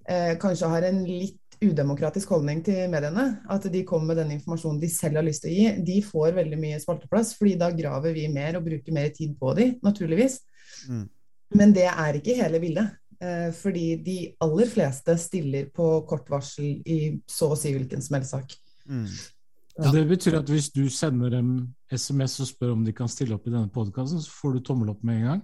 [0.08, 3.28] eh, kanskje har en litt udemokratisk holdning til mediene.
[3.52, 5.86] At de kommer med den informasjonen de selv har lyst til å gi.
[5.92, 9.52] De får veldig mye spalteplass, fordi da graver vi mer og bruker mer tid på
[9.60, 10.40] de, naturligvis.
[10.88, 11.04] Mm.
[11.60, 12.96] Men det er ikke hele bildet.
[13.20, 18.16] Eh, fordi de aller fleste stiller på kort varsel i så å si hvilken som
[18.16, 18.56] helst sak.
[18.88, 19.06] Mm.
[19.80, 19.92] Ja.
[19.96, 21.54] Det betyr at hvis du sender dem
[21.92, 24.92] SMS og spør om de kan stille opp i denne podkasten, så får du tommel
[24.94, 25.42] opp med en gang?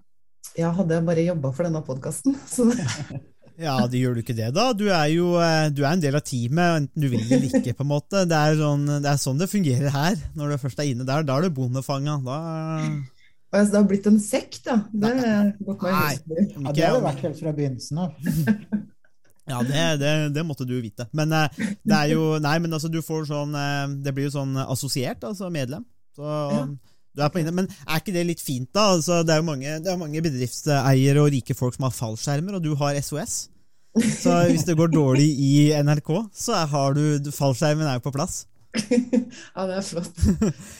[0.55, 2.35] Ja, hadde jeg bare jobba for denne podkasten.
[3.67, 4.69] ja, det gjør du ikke det, da?
[4.75, 7.75] Du er jo eh, du er en del av teamet, enten du vil eller ikke.
[7.75, 8.23] på en måte.
[8.27, 10.15] Det er, sånn, det er sånn det fungerer her.
[10.39, 12.21] Når du først er inne der, da er du bondefanga.
[12.23, 12.39] Da
[13.55, 14.79] Altså, det har blitt en sekt, da.
[14.91, 18.17] Det meg Nei, ja, det har det vært helt fra begynnelsen av.
[19.51, 21.07] ja, det, det, det, måtte du vite.
[21.15, 21.47] Men uh,
[21.85, 25.23] det er jo Nei, men altså, du får sånn uh, Det blir jo sånn assosiert,
[25.27, 25.85] altså medlem.
[26.15, 26.61] Så ja.
[27.15, 27.55] du er på inne.
[27.55, 28.91] Men er ikke det litt fint, da?
[28.97, 32.65] Altså, det er jo mange, er mange bedriftseiere og rike folk som har fallskjermer, og
[32.65, 33.45] du har SOS.
[33.95, 35.53] Så hvis det går dårlig i
[35.85, 38.43] NRK, så har du Fallskjermen er jo på plass.
[39.55, 40.19] ja, det er flott.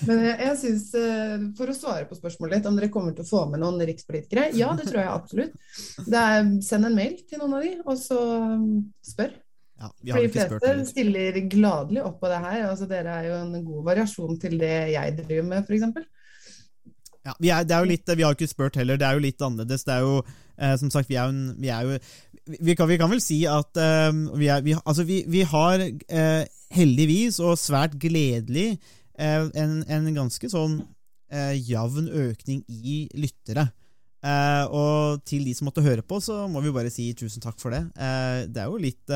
[0.07, 3.25] Men jeg, jeg synes, eh, For å svare på spørsmålet litt, om dere kommer til
[3.25, 4.49] å få med noen rikspolitikere?
[4.57, 5.57] Ja, det tror jeg absolutt.
[6.05, 8.19] Er, send en mail til noen av de, og så
[8.55, 8.69] um,
[9.05, 9.33] spør.
[9.75, 12.61] Ja, For de fleste stiller gladelig opp på det her.
[12.69, 16.07] Altså, dere er jo en god variasjon til det jeg driver med, f.eks.
[17.25, 19.23] Ja, vi, er, det er jo litt, vi har ikke spurt heller, det er jo
[19.23, 19.83] litt annerledes.
[19.87, 20.19] Det er jo,
[20.61, 21.97] eh, som sagt, vi er en, vi, er jo
[22.59, 25.81] vi, kan, vi kan vel si at eh, vi, er, vi, altså vi, vi har
[25.81, 28.75] eh, heldigvis, og svært gledelig,
[29.19, 30.79] eh, en, en, ganske sånn
[31.31, 33.69] eh, jevn økning i lyttere.
[34.25, 37.59] Eh, og til de som måtte høre på, så må vi bare si tusen takk
[37.61, 37.83] for det.
[38.49, 39.15] det er jo litt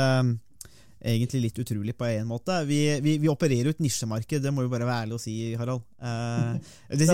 [0.99, 2.57] egentlig litt utrolig på en måte.
[2.67, 5.35] Vi, vi, vi opererer jo et nisjemarked, det må vi bare være ærlig å si,
[5.57, 5.85] Harald.
[6.03, 7.07] Eh, det,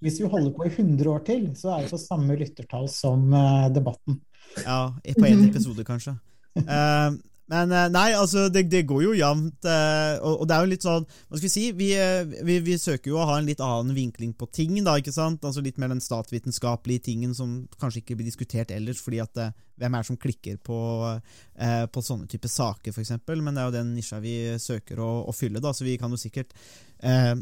[0.00, 3.28] Hvis vi holder på i 100 år til, så er det så samme lyttertall som
[3.74, 4.18] debatten.
[4.64, 6.16] Ja, på én episode, kanskje.
[6.58, 7.14] Uh,
[7.50, 9.66] men eh, nei, altså, det, det går jo jevnt.
[9.66, 11.64] Eh, og, det er jo litt sånn Hva skal vi si?
[11.74, 14.94] Vi, eh, vi, vi, søker jo å ha en litt annen vinkling på ting, da,
[15.00, 15.42] ikke sant?
[15.42, 19.42] Altså Litt mer den statsvitenskapelige tingen som kanskje ikke blir diskutert ellers, fordi at
[19.80, 20.78] hvem er det som klikker på,
[21.94, 23.14] på sånne typer saker, f.eks.?
[23.32, 26.12] Men det er jo den nisja vi søker å, å, fylle, da, så vi kan
[26.12, 26.52] jo sikkert
[27.00, 27.32] eh,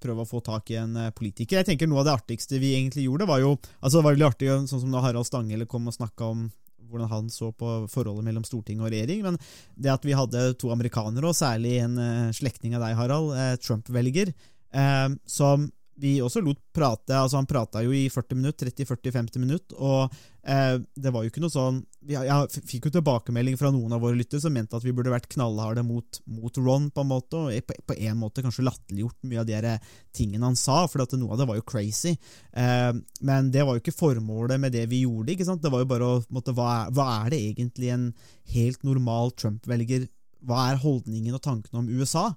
[0.00, 1.60] prøve å få tak i en politiker.
[1.60, 4.28] Jeg tenker Noe av det artigste vi egentlig gjorde, var jo altså det var veldig
[4.30, 6.46] artig, sånn som da Harald Stanghelle kom og snakka om
[6.94, 9.24] hvordan han så på forholdet mellom storting og regjering.
[9.26, 9.38] Men
[9.74, 13.54] det at vi hadde to amerikanere, og særlig en uh, slektning av deg, Harald, uh,
[13.60, 14.32] Trump-velger,
[14.74, 15.68] uh, som
[16.00, 17.14] vi også lot prate.
[17.14, 21.40] altså Han prata jo i 40 minutter, 30-40-50 minutter, og eh, det var jo ikke
[21.40, 24.92] noe sånn Jeg, fikk jo tilbakemelding fra noen av våre lyttere som mente at vi
[24.92, 29.24] burde vært knallharde mot, mot Ron, på en måte, og på, en måte kanskje latterliggjort
[29.30, 29.72] mye av de
[30.12, 32.12] tingene han sa, for noe av det var jo crazy.
[32.52, 32.92] Eh,
[33.24, 35.32] men det var jo ikke formålet med det vi gjorde.
[35.32, 35.64] ikke sant?
[35.64, 38.06] Det var jo bare å hva, er, hva er det egentlig en
[38.52, 40.08] helt normal Trump-velger
[40.44, 42.28] Hva er holdningen og tankene om USA?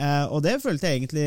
[0.00, 1.26] Eh, og det følte jeg egentlig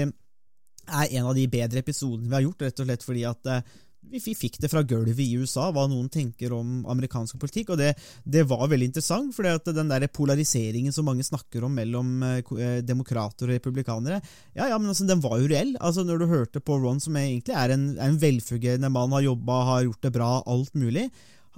[0.86, 3.76] er en av de bedre episodene vi har gjort, rett og slett fordi at eh,
[4.12, 7.74] vi fikk det fra gulvet i USA, hva noen tenker om amerikansk politikk.
[7.74, 7.91] Og det,
[8.24, 12.80] det var veldig interessant, for den der polariseringen som mange snakker om mellom eh, eh,
[12.86, 14.22] demokrater og republikanere,
[14.56, 15.76] ja, ja, men altså, den var jo reell.
[15.80, 19.26] Altså, Når du hørte på Ron, som egentlig er en, er en velfungerende mann, har
[19.28, 21.10] jobba, har gjort det bra, alt mulig,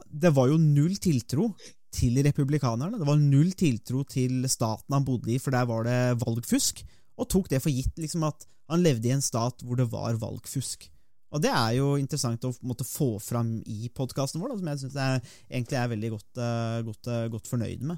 [0.08, 1.52] det var jo null tiltro
[1.94, 3.00] til republikanerne.
[3.00, 6.84] Det var null tiltro til staten han bodde i, for der var det valgfusk,
[7.18, 10.20] og tok det for gitt liksom at han levde i en stat hvor det var
[10.22, 10.90] valgfusk.
[11.36, 14.82] Og det er jo interessant å måtte få fram i podkasten vår, da, som jeg
[14.84, 17.98] syns jeg egentlig er veldig godt, uh, godt, uh, godt fornøyd med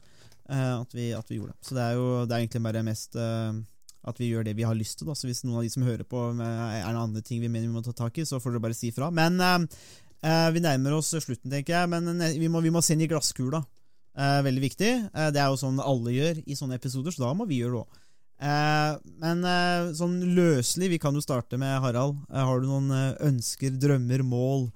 [0.49, 1.67] uh, at, vi, at, vi, gjorde det.
[1.67, 3.19] Så det er jo det er egentlig bare mest
[4.09, 5.09] at vi gjør det vi har lyst til.
[5.11, 5.17] Da.
[5.17, 7.75] Så hvis noen av de som hører på, er det andre ting vi mener vi
[7.75, 9.11] må ta tak i, så får dere bare si fra.
[9.13, 9.35] Men
[10.55, 11.91] vi nærmer oss slutten, tenker jeg.
[11.91, 13.59] Men vi må, vi må se inn i glasskula.
[14.47, 14.91] veldig viktig.
[15.35, 17.83] det er jo sånn alle gjør i sånne episoder, så da må vi gjøre det
[17.83, 17.99] òg.
[18.39, 22.21] Eh, men eh, sånn løselig, vi kan jo starte med Harald.
[22.31, 24.69] Eh, har du noen eh, ønsker, drømmer, mål?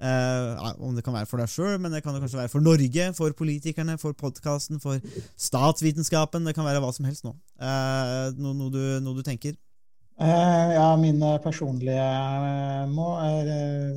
[0.00, 2.64] Eh, om det kan være for deg sjøl, men det kan jo kanskje være for
[2.64, 5.02] Norge, for politikerne, for podkasten, for
[5.36, 6.48] statsvitenskapen.
[6.48, 7.34] Det kan være hva som helst nå.
[7.60, 9.58] Eh, no, noe, du, noe, du, tenker?
[10.20, 12.02] ja, mine personlige
[12.92, 13.46] mål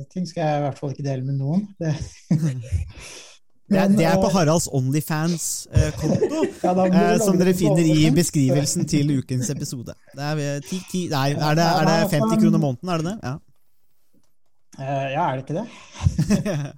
[0.08, 1.66] Ting skal jeg i hvert fall ikke dele med noen.
[1.76, 1.92] Det
[3.64, 9.14] Det er, det er, på Haralds Onlyfans-konto, ja, eh, som dere finner i beskrivelsen til
[9.16, 9.94] ukens episode.
[10.12, 13.16] Det er, 10, 10, nei, er, det, er, det, 50 kroner måneden, er det det?
[13.24, 15.64] Ja, ja er det ikke det?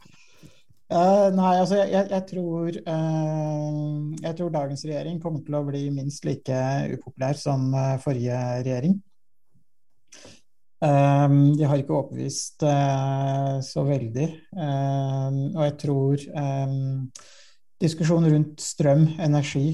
[1.41, 2.71] nei, altså jeg, jeg, tror,
[4.23, 6.63] jeg tror dagens regjering kommer til å bli minst like
[6.95, 7.67] upopulær som
[8.05, 8.95] forrige regjering.
[10.77, 14.27] Um, de har ikke overbevist uh, så veldig.
[14.53, 17.07] Um, og jeg tror um,
[17.81, 19.67] diskusjonen rundt strøm, energi,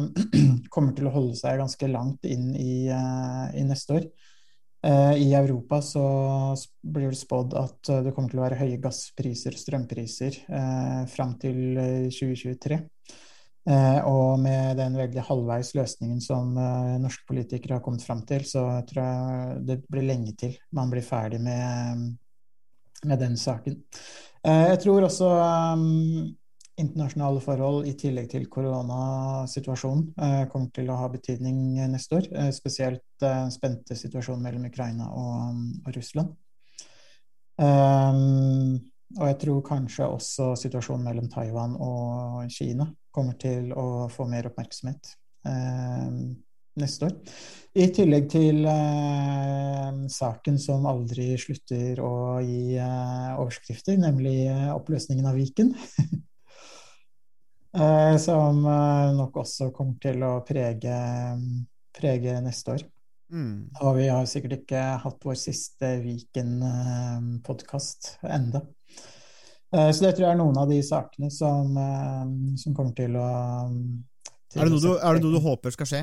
[0.74, 4.08] kommer til å holde seg ganske langt inn i, uh, i neste år.
[4.84, 6.04] Uh, I Europa så
[6.82, 10.42] blir det spådd at det kommer til å være høye gasspriser, strømpriser,
[11.14, 11.78] fram til
[12.10, 12.82] 2023.
[13.64, 18.44] Eh, og med den veldig halvveis løsningen som eh, norske politikere har kommet fram til,
[18.44, 22.04] så tror jeg det blir lenge til man blir ferdig med,
[23.08, 23.78] med den saken.
[24.44, 25.30] Eh, jeg tror også
[26.74, 32.26] internasjonale forhold i tillegg til koronasituasjonen kommer til å ha betydning neste år.
[32.52, 36.34] spesielt den spente situasjonen mellom Ukraina og, og Russland.
[37.54, 38.82] Um,
[39.18, 44.48] og jeg tror kanskje også situasjonen mellom Taiwan og Kina kommer til å få mer
[44.50, 45.12] oppmerksomhet
[45.46, 46.08] eh,
[46.80, 47.14] neste år.
[47.78, 55.30] I tillegg til eh, saken som aldri slutter å gi eh, overskrifter, nemlig eh, oppløsningen
[55.30, 55.74] av Viken.
[57.74, 60.98] Eh, som eh, nok også kommer til å prege,
[61.90, 62.84] prege neste år.
[63.32, 63.70] Mm.
[63.80, 68.60] Og vi har sikkert ikke hatt vår siste Viken-podkast enda.
[69.74, 72.26] Eh, så det tror jeg er noen av de sakene som, eh,
[72.60, 73.28] som kommer til å
[74.54, 76.02] til er, det du, er, det noe du, håper skal skje?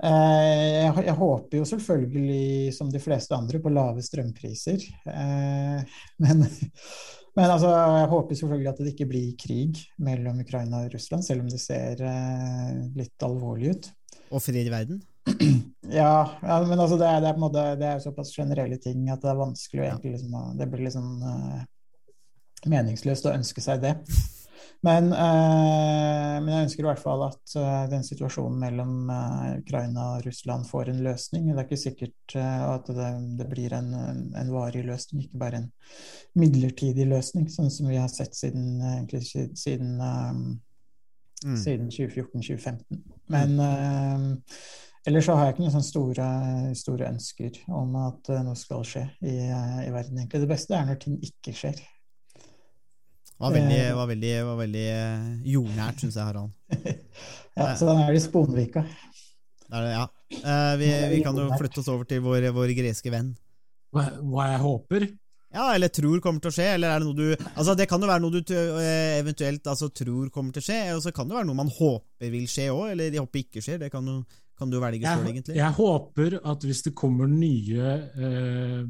[0.00, 4.84] Eh, jeg, jeg håper jo selvfølgelig, som de fleste andre, på lave strømpriser.
[5.10, 6.44] Eh, men,
[7.36, 11.42] men altså, jeg håper selvfølgelig at det ikke blir krig mellom Ukraina og Russland, selv
[11.42, 13.90] om det ser eh, litt alvorlig ut.
[14.30, 15.02] Og frir i verden?
[15.90, 18.78] Ja, ja men altså det, er, det, er på en måte, det er såpass generelle
[18.82, 21.62] ting at det er vanskelig egentlig liksom, Det blir liksom uh,
[22.70, 23.96] meningsløst å ønske seg det.
[24.86, 29.10] Men, uh, men jeg ønsker i hvert fall at uh, den situasjonen mellom
[29.58, 31.50] Ukraina og Russland får en løsning.
[31.50, 33.10] Det er ikke sikkert at det,
[33.40, 33.90] det blir en,
[34.38, 35.70] en varig løsning, ikke bare en
[36.38, 39.26] midlertidig løsning, sånn som vi har sett siden, egentlig
[39.58, 39.98] siden,
[41.40, 41.56] Mm.
[41.56, 43.00] siden 2014-2015.
[43.32, 44.56] Men uh,
[45.08, 46.26] ellers så har jeg ikke noen sånne store,
[46.76, 50.18] store ønsker om at eh, noe skal skje i, eh, i verden.
[50.20, 50.42] egentlig.
[50.42, 51.80] Det beste er når ting ikke skjer.
[53.40, 54.88] Var veldig, var veldig, var veldig
[55.48, 56.52] jordnært, syns jeg, Harald.
[57.60, 58.84] Ja, så da er det Sponvika.
[59.66, 60.04] Det det, ja.
[60.30, 63.32] Eh, vi, vi kan jo flytte oss over til vår, vår greske venn.
[63.94, 65.06] Hva, hva jeg håper?
[65.50, 68.02] Ja, eller tror kommer til å skje, eller er det noe du Altså, det kan
[68.02, 71.26] jo være noe du eh, eventuelt altså, tror kommer til å skje, og så kan
[71.26, 73.80] det være noe man håper vil skje òg, eller de håper ikke skjer.
[73.82, 74.20] Det kan du,
[74.58, 75.56] kan du velge sjøl, egentlig.
[75.58, 78.84] jeg håper at hvis det kommer nye eh,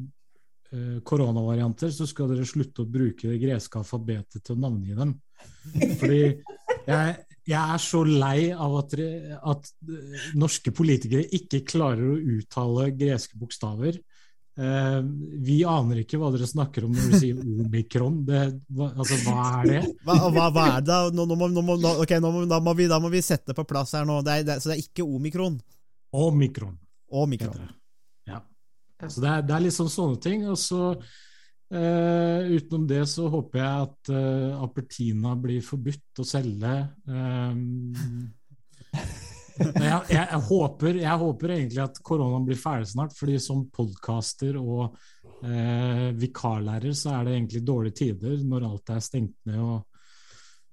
[0.74, 5.16] eh, koronavarianter, så skal dere slutte å bruke det greske alfabetet til å navngi dem.
[6.00, 7.16] Fordi jeg,
[7.48, 8.96] jeg er så lei av at,
[9.54, 14.00] at eh, norske politikere ikke klarer å uttale greske bokstaver.
[14.60, 14.98] Eh,
[15.40, 18.18] vi aner ikke hva dere snakker om når du sier omikron.
[18.28, 18.40] Det,
[18.76, 19.80] hva, altså, hva er det?
[20.04, 20.98] Hva, hva, hva er det?
[21.16, 23.64] Nå, nå, må, nå, må, okay, må, da, må vi, da må vi sette på
[23.68, 24.18] plass her nå.
[24.26, 25.56] Det er, det så det er ikke omikron.
[26.12, 26.76] Omikron.
[27.08, 27.70] Omikron.
[28.28, 28.42] Ja.
[29.06, 30.44] Så det er, det er liksom sånne ting.
[30.50, 36.74] Og så uh, utenom det så håper jeg at uh, Apertina blir forbudt å selge.
[37.08, 37.54] Eh,
[39.60, 44.56] jeg, jeg, jeg, håper, jeg håper egentlig at koronaen blir ferdig snart, fordi som podcaster
[44.60, 44.96] og
[45.44, 49.78] eh, vikarlærer så er det egentlig dårlige tider når alt er stengt ned og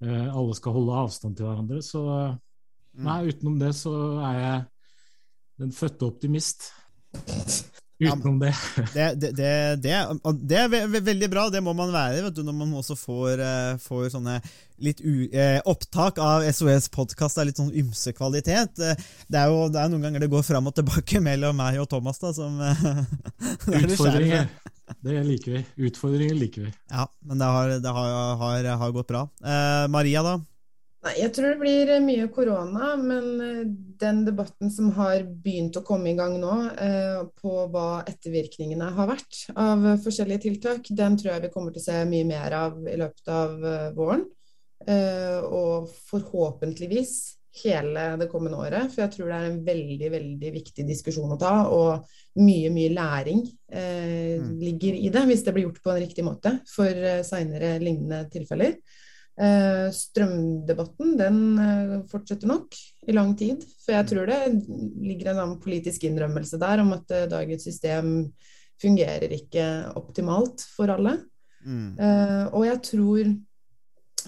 [0.05, 1.81] eh, alle skal holde avstand til hverandre.
[1.85, 2.03] Så
[2.97, 3.93] nei, utenom det så
[4.29, 4.65] er jeg
[5.63, 6.71] den fødte optimist.
[7.99, 8.51] Utenom det.
[8.93, 9.93] Det, det, det, det,
[10.45, 12.93] det er ve ve veldig bra, det må man være vet du, når man også
[12.99, 14.35] får, eh, får sånne
[14.85, 18.77] litt u eh, opptak av SOS podkast av litt sånn ymse kvalitet.
[18.77, 21.79] Eh, Det er jo det er noen ganger det går fram og tilbake mellom meg
[21.81, 22.61] og Thomas, da, som
[23.81, 24.45] Utfordringer.
[25.03, 25.63] Det liker vi.
[25.89, 26.75] Utfordringer liker vi.
[26.93, 29.25] Ja, men det har, det har, har, har gått bra.
[29.41, 30.37] Eh, Maria, da?
[31.07, 33.59] Nei, jeg tror det blir eh, mye korona, men eh,
[34.01, 39.07] den debatten som har begynt å komme i gang nå, eh, på hva ettervirkningene har
[39.13, 42.75] vært av forskjellige tiltak, den tror jeg vi kommer til å se mye mer av
[42.91, 43.55] i løpet av
[43.95, 44.25] våren.
[44.83, 47.15] Eh, Og forhåpentligvis
[47.63, 51.39] hele det kommende året, for jeg tror det er en veldig, veldig viktig diskusjon å
[51.41, 52.03] ta, og
[52.43, 54.59] mye, mye læring eh, Mm.
[54.59, 58.75] ligger i det, hvis det blir gjort på en riktig måte for seinere lignende tilfeller.
[59.37, 62.73] Eh, strømdebatten den eh, fortsetter nok
[63.05, 63.61] i lang tid.
[63.83, 64.39] For jeg tror det
[64.97, 68.15] ligger en annen politisk innrømmelse der om at eh, dagens system
[68.81, 69.67] fungerer ikke
[69.97, 71.19] optimalt for alle.
[71.65, 71.97] Mm.
[72.53, 73.29] Og jeg tror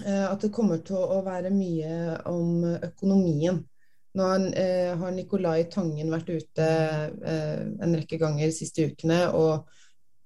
[0.10, 3.60] at det kommer til å være mye om økonomien.
[4.18, 6.66] Nå har, Nicolai Tangen vært ute
[7.22, 9.70] en rekke ganger de siste ukene og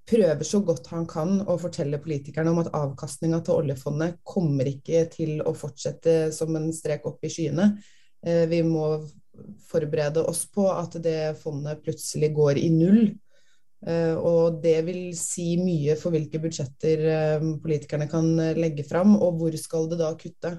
[0.10, 5.06] prøver så godt han kan å fortelle politikerne om at avkastninga til oljefondet kommer ikke
[5.14, 7.70] til å fortsette som en strek opp i skyene.
[8.26, 8.88] Eh, vi må
[9.70, 13.06] forberede oss på at det fondet plutselig går i null.
[13.88, 18.30] Eh, og det vil si mye for hvilke budsjetter eh, politikerne kan
[18.60, 20.58] legge fram, og hvor skal det da kutte?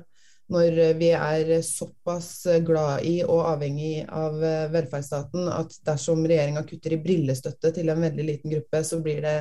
[0.52, 6.26] Når eh, vi er såpass eh, glad i og avhengig av eh, velferdsstaten at dersom
[6.26, 9.38] regjeringa kutter i brillestøtte til en veldig liten gruppe, så blir det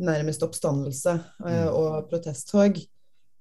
[0.00, 2.80] nærmest oppstandelse eh, og protesttog.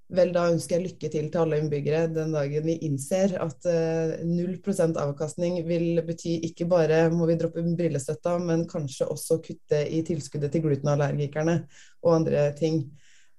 [0.10, 4.16] Vel, da ønsker jeg lykke til til alle innbyggere den dagen vi innser at eh,
[4.26, 4.58] 0
[4.98, 10.52] avkastning vil bety ikke bare må vi droppe brillestøtta, men kanskje også kutte i tilskuddet
[10.52, 11.60] til glutenallergikerne
[12.02, 12.88] og andre ting.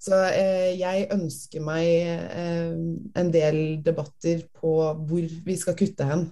[0.01, 1.87] Så eh, jeg ønsker meg
[2.33, 2.71] eh,
[3.21, 6.31] en del debatter på hvor vi skal kutte hen.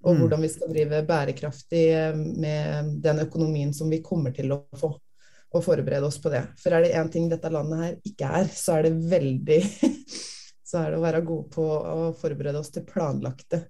[0.00, 0.20] Og Mm.
[0.22, 4.94] hvordan vi skal drive bærekraftig eh, med den økonomien som vi kommer til å få.
[5.52, 6.46] Og forberede oss på det.
[6.56, 9.60] For er det én ting dette landet her ikke er, så er det veldig
[10.70, 13.64] Så er det å være gode på å forberede oss til planlagte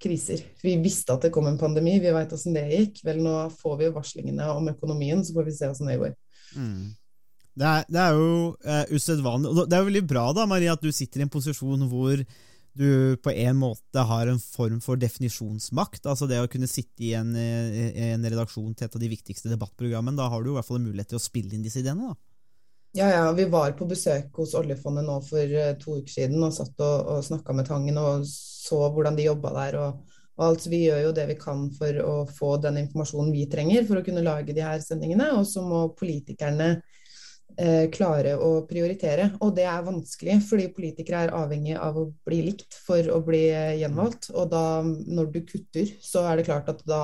[0.00, 0.40] kriser.
[0.62, 3.02] Vi visste at det kom en pandemi, vi veit åssen det gikk.
[3.04, 6.14] Vel, nå får vi varslingene om økonomien, så får vi se åssen det går.
[6.56, 6.86] Mm.
[7.60, 10.84] Det er, det er jo uh, usedvanlig Det er jo veldig bra da, Maria, at
[10.84, 12.22] du sitter i en posisjon hvor
[12.80, 16.06] du på en måte har en form for definisjonsmakt.
[16.06, 19.50] altså Det å kunne sitte i en, i en redaksjon til et av de viktigste
[19.50, 20.16] debattprogrammene.
[20.16, 22.12] Da har du i hvert fall en mulighet til å spille inn disse ideene.
[22.12, 22.16] da.
[22.92, 26.54] Ja, ja, vi var på besøk hos oljefondet nå for eh, to uker siden og
[26.56, 29.76] satt og, og snakka med Tangen og så hvordan de jobba der.
[29.78, 33.44] og, og alt, Vi gjør jo det vi kan for å få den informasjonen vi
[33.50, 35.28] trenger for å kunne lage de her sendingene.
[35.38, 36.99] Og så må politikerne eh,
[37.92, 39.30] klare å prioritere.
[39.44, 43.46] Og det er vanskelig, fordi politikere er avhengig av å bli likt for å bli
[43.50, 44.30] eh, gjenvalgt.
[44.34, 47.02] Og da, når du kutter, så er det klart at da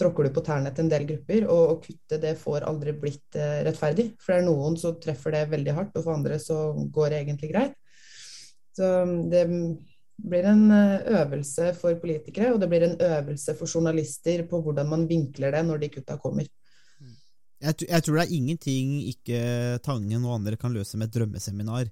[0.00, 1.46] tråkker du på tærne til en del grupper.
[1.52, 4.12] Og å kutte det får aldri blitt eh, rettferdig.
[4.22, 6.58] For det er noen så treffer det veldig hardt, og for andre så
[6.92, 7.78] går det egentlig greit.
[8.72, 8.88] Så
[9.32, 9.44] det
[10.22, 14.90] blir en eh, øvelse for politikere, og det blir en øvelse for journalister på hvordan
[14.90, 16.48] man vinkler det når de kutta kommer.
[17.62, 19.42] Jeg, jeg tror det er ingenting ikke
[19.86, 21.90] Tangen og andre kan løse med et drømmeseminar.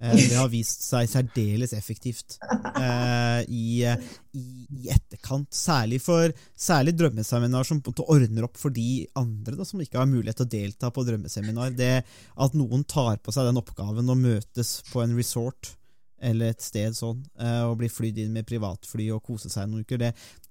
[0.00, 5.50] Eh, Det har vist seg særdeles effektivt eh, i, i, i etterkant.
[5.52, 10.40] Særlig for særlig drømmeseminar som ordner opp for de andre da, som ikke har mulighet
[10.40, 11.74] til å delta på drømmeseminar.
[11.76, 15.74] Det at noen tar på seg den oppgaven å møtes på en resort
[16.20, 19.86] eller et sted sånn, eh, og blir flydd inn med privatfly og kose seg noen
[19.86, 20.10] uker, det,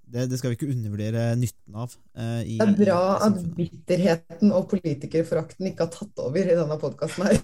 [0.10, 1.94] det, det skal vi ikke undervurdere nytten av.
[2.18, 6.78] eh, i, Det er bra at bitterheten og politikerforakten ikke har tatt over i denne
[6.82, 7.42] podkasten her.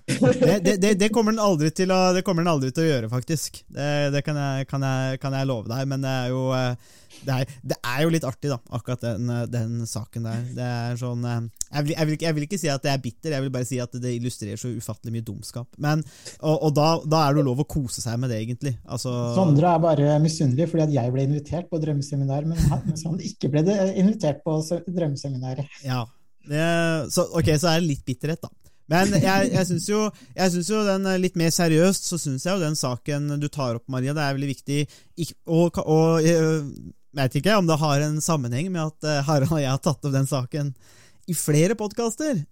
[0.65, 3.11] det, det, det, kommer den aldri til å, det kommer den aldri til å gjøre,
[3.13, 3.61] faktisk.
[3.69, 5.85] Det, det kan, jeg, kan, jeg, kan jeg love deg.
[5.91, 9.29] Men det er jo, eh, det er, det er jo litt artig, da, akkurat den,
[9.29, 10.41] eh, den saken der.
[10.57, 11.37] Det er sånn eh,
[11.75, 13.53] jeg vil, jeg, vil, ikke- jeg vil ikke si at det er bitter, jeg vil
[13.55, 15.67] bare si at det illustrerer så ufattelig mye dumskap.
[15.77, 16.03] Men,
[16.41, 18.75] og og da, da er det jo lov å kose seg med det, egentlig.
[18.87, 23.49] Altså, Sondre er bare misunnelig fordi at jeg ble invitert på drømmeseminar, men han, ikke
[23.51, 25.65] ble det- invitert på drømmeseminaret.
[25.85, 26.03] Ja.
[26.47, 26.61] Det,
[27.11, 28.49] så, ok, så er det litt bitterhet, da.
[28.87, 29.99] Men jeg, jeg syns jo,
[30.37, 33.47] jeg synes jo den eh, litt mer seriøst, så syns jeg jo den saken du
[33.49, 34.77] tar opp, Maria, det er veldig viktig.
[35.49, 36.69] Og, Og, og
[37.15, 39.81] jeg vet ikke om det har en sammenheng med at eh, Harald og jeg har
[39.83, 40.73] tatt opp den saken
[41.25, 42.43] i flere podkaster.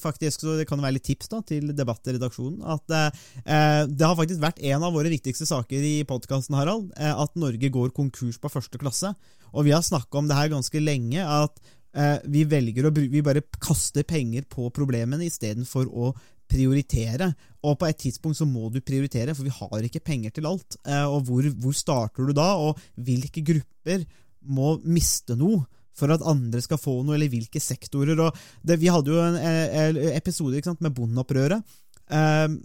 [0.00, 2.62] faktisk, så det kan være litt tips da, til debattredaksjonen.
[2.64, 6.88] At eh, det har faktisk vært en av våre viktigste saker i podkasten, Harald.
[6.96, 9.12] Eh, at Norge går konkurs på første klasse.
[9.52, 11.20] Og vi har snakka om det her ganske lenge.
[11.20, 11.60] At
[11.92, 16.14] eh, vi velger å bruke, Vi bare kaster penger på problemene istedenfor å
[16.52, 17.32] prioritere.
[17.66, 20.78] Og på et tidspunkt så må du prioritere, for vi har ikke penger til alt.
[20.84, 24.04] Eh, og hvor, hvor starter du da, og hvilke grupper
[24.52, 25.64] må miste noe?
[25.92, 28.16] For at andre skal få noe, eller hvilke sektorer.
[28.64, 31.81] Det, vi hadde jo en en, eh, episode ikke sant, med bondeopprøret, eh,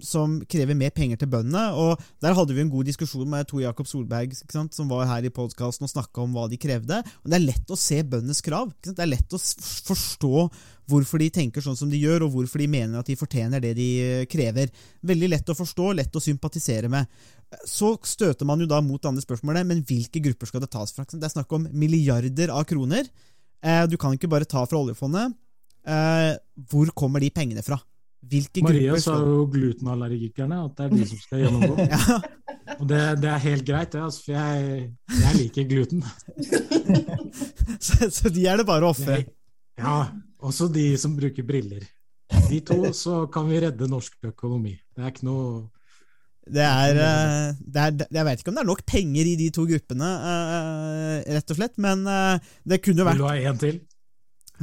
[0.04, 1.72] som krever mer penger til bøndene.
[1.74, 5.24] og Der hadde vi en god diskusjon med Tor Jakob Solberg, sant, som var her
[5.24, 7.00] i podkasten og snakka om hva de krevde.
[7.24, 8.74] Og Det er lett å se bøndenes krav.
[8.84, 10.50] Det er lett å forstå
[10.88, 13.74] hvorfor de tenker sånn som de gjør, og hvorfor de mener at de fortjener det
[13.76, 13.90] de
[14.32, 14.72] krever.
[15.04, 17.08] Veldig lett å forstå, lett å sympatisere med.
[17.68, 20.92] Så støter man jo da mot det andre spørsmålet, men hvilke grupper skal det tas
[20.96, 21.06] fra?
[21.08, 23.08] Det er snakk om milliarder av kroner.
[23.64, 25.36] Eh, Du kan ikke bare ta fra oljefondet.
[25.88, 26.36] Eh,
[26.70, 27.80] Hvor kommer de pengene fra?
[28.28, 31.76] Hvilke Maria grupper sa jo glutenallergikerne, at det er de som skal gjennomgå.
[31.94, 32.18] ja,
[32.78, 34.88] Og det, det er helt greit, det, altså, for jeg,
[35.22, 36.04] jeg liker gluten.
[37.86, 39.22] så, så de er det bare å ofre.
[39.78, 40.00] Ja,
[40.44, 41.86] også de som bruker briller.
[42.50, 44.76] De to, så kan vi redde norsk økonomi.
[44.96, 45.68] Det er ikke noe
[46.48, 49.48] Det er, eh, det er Jeg vet ikke om det er nok penger i de
[49.56, 53.62] to gruppene, eh, rett og slett, men eh, det kunne jo Vil du ha én
[53.62, 53.80] til?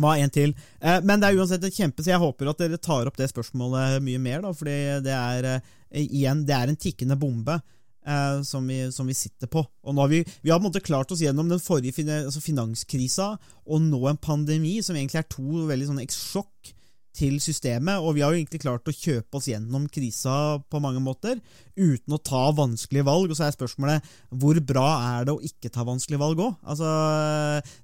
[0.02, 0.54] Ha en til.
[0.80, 3.30] Eh, Men det er uansett et kjempe, så jeg håper at dere tar opp det
[3.30, 5.60] spørsmålet mye mer, da, fordi det er eh,
[6.02, 7.60] igjen, det er en tikkende bombe.
[8.06, 9.64] eh, som, vi, som vi sitter på.
[9.82, 12.40] Og har vi, vi har på en måte klart oss gjennom den forrige fin altså
[12.40, 13.30] finanskrisa
[13.64, 16.74] og nå en pandemi, som egentlig er to veldig sånne sjokk
[17.14, 18.02] til systemet.
[18.02, 21.40] Og vi har jo egentlig klart å kjøpe oss gjennom krisa på mange måter,
[21.78, 23.32] uten å ta vanskelige valg.
[23.32, 26.56] Og så er spørsmålet hvor bra er det å ikke ta vanskelige valg òg?
[26.62, 26.88] Altså,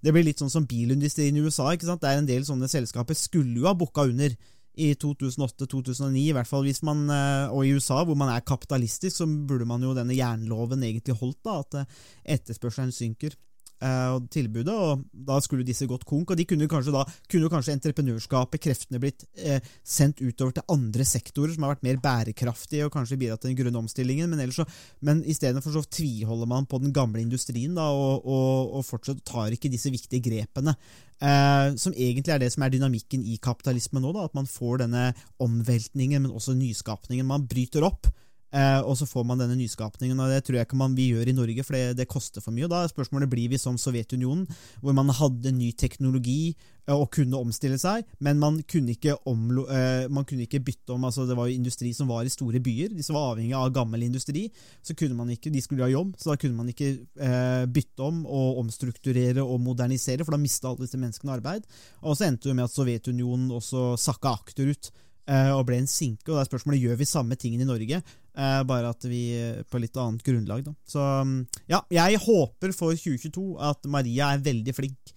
[0.02, 1.70] det blir litt sånn som bilindustrien i USA.
[1.72, 2.02] ikke sant?
[2.02, 4.34] Det er en del sånne selskaper skulle jo ha booka under
[4.80, 9.16] i 2008-2009, i hvert fall hvis man, eh, og i USA, hvor man er kapitalistisk,
[9.18, 11.96] så burde man jo denne jernloven egentlig holdt, da, at eh,
[12.36, 13.34] etterspørselen synker.
[13.82, 16.32] Eh, Og tilbudet, og da skulle disse gått konk.
[16.32, 21.06] Og de kunne kanskje da kunne kanskje entreprenørskapet, kreftene, blitt eh, sendt utover til andre
[21.08, 24.30] sektorer som har vært mer bærekraftige og kanskje bidratt til den grønne omstillingen.
[24.30, 24.68] Men, ellers så,
[25.06, 29.54] men istedenfor så tviholder man på den gamle industrien da, og, og, og fortsatt tar
[29.56, 30.76] ikke disse viktige grepene.
[31.20, 34.14] Eh, som egentlig er det som er dynamikken i kapitalismen nå.
[34.16, 35.10] Da, at man får denne
[35.42, 37.28] omveltningen, men også nyskapningen.
[37.28, 38.08] Man bryter opp
[38.50, 41.30] Eh, og så får man denne nyskapningen, og det tror jeg ikke man vi gjør
[41.30, 42.66] i Norge, for det, det koster for mye.
[42.66, 44.48] og Da spørsmålet blir vi som Sovjetunionen,
[44.82, 46.56] hvor man hadde ny teknologi
[46.88, 50.96] eh, og kunne omstille seg, men man kunne ikke, omlo, eh, man kunne ikke bytte
[50.96, 53.54] om altså Det var jo industri som var i store byer, de som var avhengig
[53.56, 54.48] av gammel industri.
[54.82, 56.90] så kunne man ikke, De skulle ha jobb, så da kunne man ikke
[57.22, 61.70] eh, bytte om og omstrukturere og modernisere, for da mista alle disse menneskene arbeid.
[62.02, 64.90] Og så endte det med at Sovjetunionen også sakka akterut
[65.30, 66.26] og ble en sinke.
[66.28, 68.00] og da er spørsmålet, Gjør vi samme tingen i Norge?
[68.40, 69.24] Eh, bare at vi
[69.70, 70.62] på litt annet grunnlag.
[70.68, 70.74] Da.
[70.86, 71.40] Så mm,
[71.72, 75.16] ja, jeg håper for 2022 at Maria er veldig flink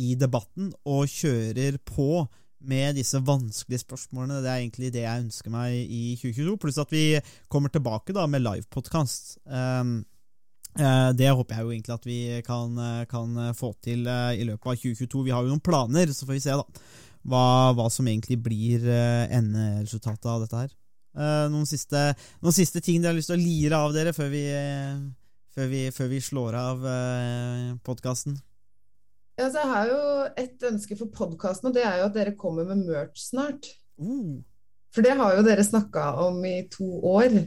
[0.00, 2.24] i debatten og kjører på
[2.64, 4.40] med disse vanskelige spørsmålene.
[4.42, 6.56] Det er egentlig det jeg ønsker meg i 2022.
[6.62, 7.04] Pluss at vi
[7.52, 9.36] kommer tilbake da med livepodkast.
[9.44, 10.00] Um,
[10.74, 15.20] det håper jeg jo egentlig at vi kan, kan få til i løpet av 2022.
[15.28, 16.64] Vi har jo noen planer, så får vi se da
[17.24, 20.72] hva, hva som egentlig blir uh, enderesultatet av dette her.
[21.14, 22.00] Uh, noen, siste,
[22.42, 24.98] noen, siste, ting dere har lyst til å lire av dere før vi, uh,
[25.54, 26.88] før vi, før vi slår av
[27.86, 28.36] podkasten?
[29.34, 30.00] Ja, jeg har jo
[30.38, 33.70] et ønske for podkasten, og det er jo at dere kommer med merch snart.
[33.98, 34.42] Uh.
[34.94, 37.40] For det har jo dere snakka om i to år.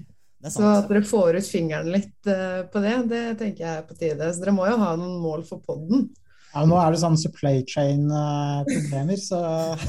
[0.48, 3.96] Så at dere får ut fingeren litt uh, på det, det tenker jeg er på
[3.98, 4.28] tide.
[4.32, 6.10] Så dere må jo ha noen mål for poden.
[6.58, 9.40] Ja, nå er det sånn supply chain-problemer, så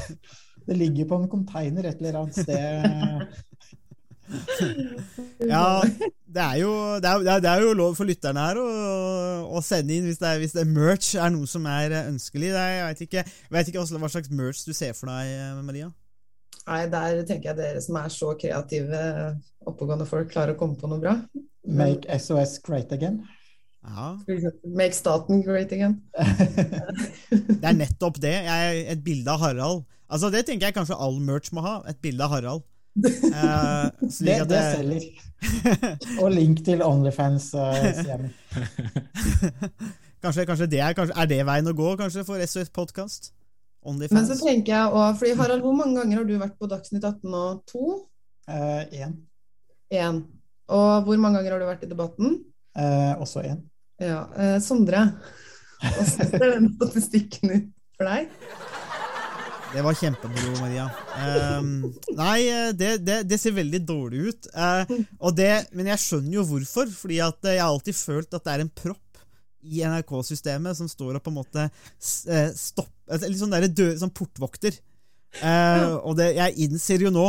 [0.69, 3.23] det ligger på en container et eller annet sted.
[5.49, 5.63] ja,
[6.29, 8.67] det er, jo, det, er, det er, jo, lov for lytterne her å,
[9.57, 12.53] å sende inn hvis det, er, hvis det er merch er noe som er ønskelig.
[12.53, 13.25] Er, jeg vet ikke,
[13.57, 15.89] vet ikke hva slags merch du ser for deg, Maria?
[16.69, 19.01] Nei, Der tenker jeg dere som er så kreative,
[19.65, 21.17] oppegående folk, klarer å komme på noe bra.
[21.65, 23.23] Make SOS great again.
[23.83, 24.17] Ja.
[24.63, 26.01] Make staten great again.
[27.61, 28.35] det er nettopp det.
[28.45, 29.85] Jeg, et bilde av Harald.
[30.09, 31.79] Altså Det tenker jeg kanskje all merch må ha.
[31.89, 32.65] Et bilde av Harald.
[32.99, 35.03] Uh, det, det, selger.
[36.23, 37.53] Og link til Onlyfans.
[37.53, 38.27] Uh,
[40.23, 43.31] kanskje, kanskje, det er, kanskje, er det veien å gå kanskje for SOS Podkast?
[43.85, 47.05] Men så tenker jeg også, fordi Harald, Hvor mange ganger har du vært på Dagsnytt
[47.07, 47.93] 18 og To?
[48.49, 49.15] Én.
[49.93, 50.19] Uh.
[50.69, 52.39] Og hvor mange ganger har du vært i Debatten?
[53.19, 53.68] også én.
[53.99, 54.23] Ja.
[54.63, 55.05] Sondre,
[55.83, 58.29] hvordan ser den statistikken ut for deg?
[59.69, 60.87] Det var kjempemoro, Maria.
[61.59, 62.39] Um, nei,
[62.73, 64.47] det, det, det, ser veldig dårlig ut.
[64.55, 66.89] Uh, det, men jeg skjønner jo hvorfor.
[66.89, 69.21] fordi at jeg har alltid følt at det er en propp
[69.61, 74.75] i NRK-systemet som står og på en måte uh, stopper Litt sånn, død, sånn portvokter.
[75.41, 77.25] Uh, og det, jeg innser jo nå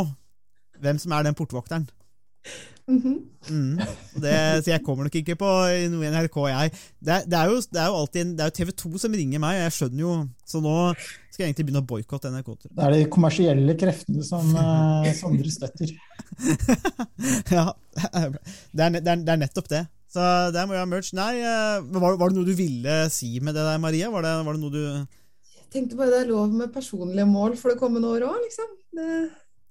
[0.81, 1.87] hvem som er den portvokteren.
[2.87, 3.17] Mm-hmm.
[3.49, 3.79] Mm -hmm.
[3.79, 4.21] mm.
[4.21, 5.49] Det, så jeg kommer nok ikke på
[5.93, 6.71] noe i NRK, jeg.
[6.99, 9.39] Det, det, er jo, det er jo alltid Det er jo TV 2 som ringer
[9.39, 10.75] meg, og jeg skjønner jo Så nå
[11.31, 12.49] skal jeg egentlig begynne å boikotte NRK.
[12.63, 15.93] Det er de kommersielle kreftene som uh, Sondre støtter.
[17.57, 19.85] ja, det er, det, er, det er, nettopp det.
[20.11, 20.19] Så
[20.51, 21.13] der må jeg ha merch.
[21.15, 24.11] Nei, uh, var, var, det noe du ville si med det der, Maria?
[24.11, 27.55] Var det, var det noe du Jeg tenkte bare det er lov med personlige mål
[27.55, 28.75] for det kommende året òg, liksom.
[28.91, 29.09] Det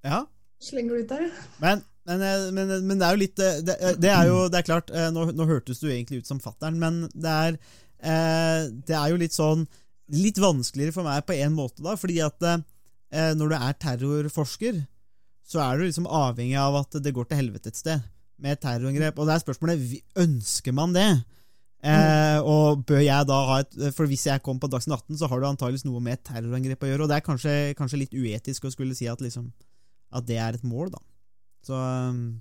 [0.08, 0.24] ja.
[0.64, 1.28] slenger du ut der.
[1.60, 4.66] Men men, eh, men, men, det er jo litt det, det, er jo det er
[4.66, 7.58] klart, eh, nå, nå hørtes du egentlig ut som fattern, men det er,
[8.02, 9.68] eh, det er jo litt sånn
[10.10, 12.42] Litt vanskeligere for meg på en måte, da, fordi at
[13.38, 14.80] når du er terrorforsker,
[15.46, 18.08] så er du liksom avhengig av at det går til helvete et sted
[18.42, 19.20] med terrorangrep.
[19.20, 19.84] Og det er spørsmålet
[20.18, 21.06] ønsker man det.
[21.80, 25.30] Eh, og bør jeg da ha et For hvis jeg kommer på Dagsnytt 18, så
[25.30, 27.06] har du antakeligvis noe med terrorangrep å gjøre.
[27.06, 29.48] Og det er kanskje, kanskje litt uetisk å skulle si at, liksom,
[30.12, 31.00] at det er et mål, da.
[31.66, 32.40] Så um,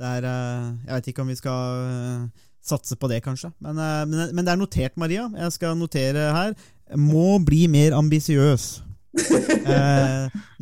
[0.00, 3.52] det er uh, Jeg vet ikke om vi skal uh, satse på det, kanskje.
[3.60, 5.28] Men, uh, men, men, det er notert, Maria.
[5.36, 6.54] Jeg skal notere her.
[6.96, 8.70] Må bli mer ambisiøs.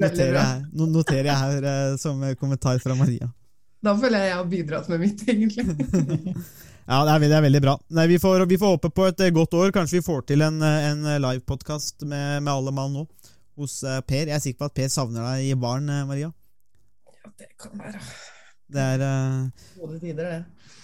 [0.00, 3.28] noterer, jeg, noterer jeg her som kommentar fra Maria.
[3.84, 5.64] Da føler jeg jeg har bidratt med mitt, egentlig.
[6.88, 7.76] ja, det er, det er, veldig bra.
[7.94, 9.74] Nei, vi, får, vi, får, håpe på et godt år.
[9.76, 13.06] Kanskje vi får til en, en livepodkast med, med alle mann nå
[13.58, 14.24] hos Per.
[14.24, 16.32] Jeg er sikker på at Per savner deg i baren, Maria
[17.38, 18.02] det kan være.
[18.68, 19.02] Det er
[19.78, 20.74] Gode uh, tider, det.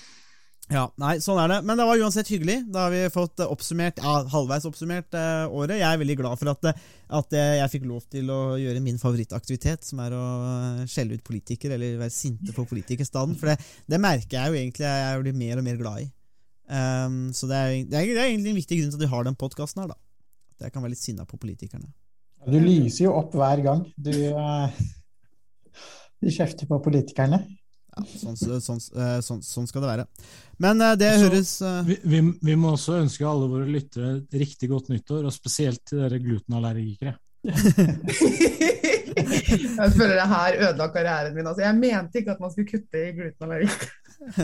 [0.72, 1.58] Ja, nei, sånn er det.
[1.68, 2.56] Men det var uansett hyggelig.
[2.72, 5.76] Da har vi fått oppsummert, ja, halvveis oppsummert uh, året.
[5.82, 6.70] Jeg er veldig glad for at,
[7.18, 10.24] at, jeg fikk lov til å gjøre min favorittaktivitet, som er å
[10.88, 13.36] skjelle ut politikere, eller være sinte på politikerstanden.
[13.40, 13.58] For det,
[13.92, 16.08] det, merker jeg jo egentlig jeg blir mer og mer glad i.
[16.64, 19.12] Um, så det er, det, er, det er, egentlig en viktig grunn til at vi
[19.12, 20.00] har den podkasten her, da.
[20.56, 21.90] At jeg kan være litt sinna på politikerne.
[22.48, 23.84] Du lyser jo opp hver gang.
[24.00, 24.84] Du uh
[26.24, 27.42] de kjefter på politikerne.
[27.94, 30.04] Ja, sånn, sånn, eh, sånn, sånn, skal det være.
[30.62, 31.82] Men eh, det også, høres uh...
[31.86, 35.84] vi, vi, vi, må også ønske alle våre lyttere et riktig godt nyttår, og spesielt
[35.86, 37.14] til dere glutenallergikere.
[39.14, 41.46] Jeg føler det her ødela karrieren min.
[41.46, 43.70] Altså, jeg mente ikke at man skulle kutte i glutenallergi.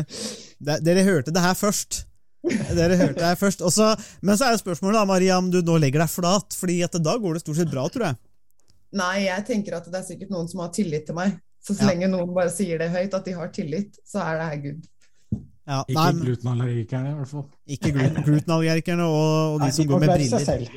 [0.87, 2.05] Dere hørte det her først.
[2.47, 3.65] Dere hørte det her først.
[3.67, 3.91] Også,
[4.23, 7.03] men så er jo spørsmålet da, Maria, om du nå legger deg flat, fordi etter
[7.03, 8.21] da går det stort sett bra, tror jeg.
[9.01, 11.37] Nei, jeg tenker at det er sikkert noen som har tillit til meg.
[11.61, 11.91] Så så Ja.
[11.93, 14.87] lenge noen bare sier det høyt, at de har tillit, så er det her good.
[15.69, 17.45] Ja, Ikke nei, glutenallergikerne, i hvert fall.
[17.69, 20.45] ikke gluten- glutenallergikerne og, og de Nei, som de går med briller.
[20.45, 20.69] selv.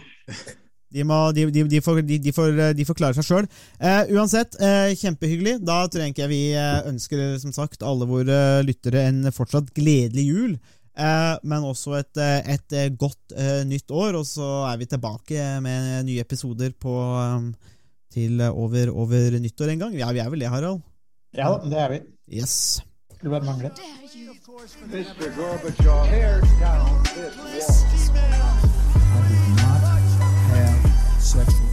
[0.93, 3.47] De, må, de, de, de, får, de, de, får, de får klare seg sjøl.
[3.81, 5.55] Eh, uansett, eh, kjempehyggelig.
[5.65, 8.37] Da tror jeg ikke vi eh, ønsker som sagt alle våre
[8.67, 10.53] lyttere en fortsatt gledelig jul.
[10.93, 14.85] Eh, men også et, eh, et eh, godt eh, nytt år, og så er vi
[14.91, 16.93] tilbake med nye episoder på
[17.23, 17.72] eh,
[18.13, 19.97] til eh, over, over nyttår en gang.
[19.97, 20.81] Ja, vi er vel det, Harald?
[21.33, 21.99] Ja det er vi.
[22.39, 22.55] Yes.
[23.21, 23.69] Det bare mangler.
[24.91, 25.35] Mr.
[25.35, 28.59] Gorbachev, tear down this wall.
[29.15, 29.81] I did not
[30.53, 31.72] have sexual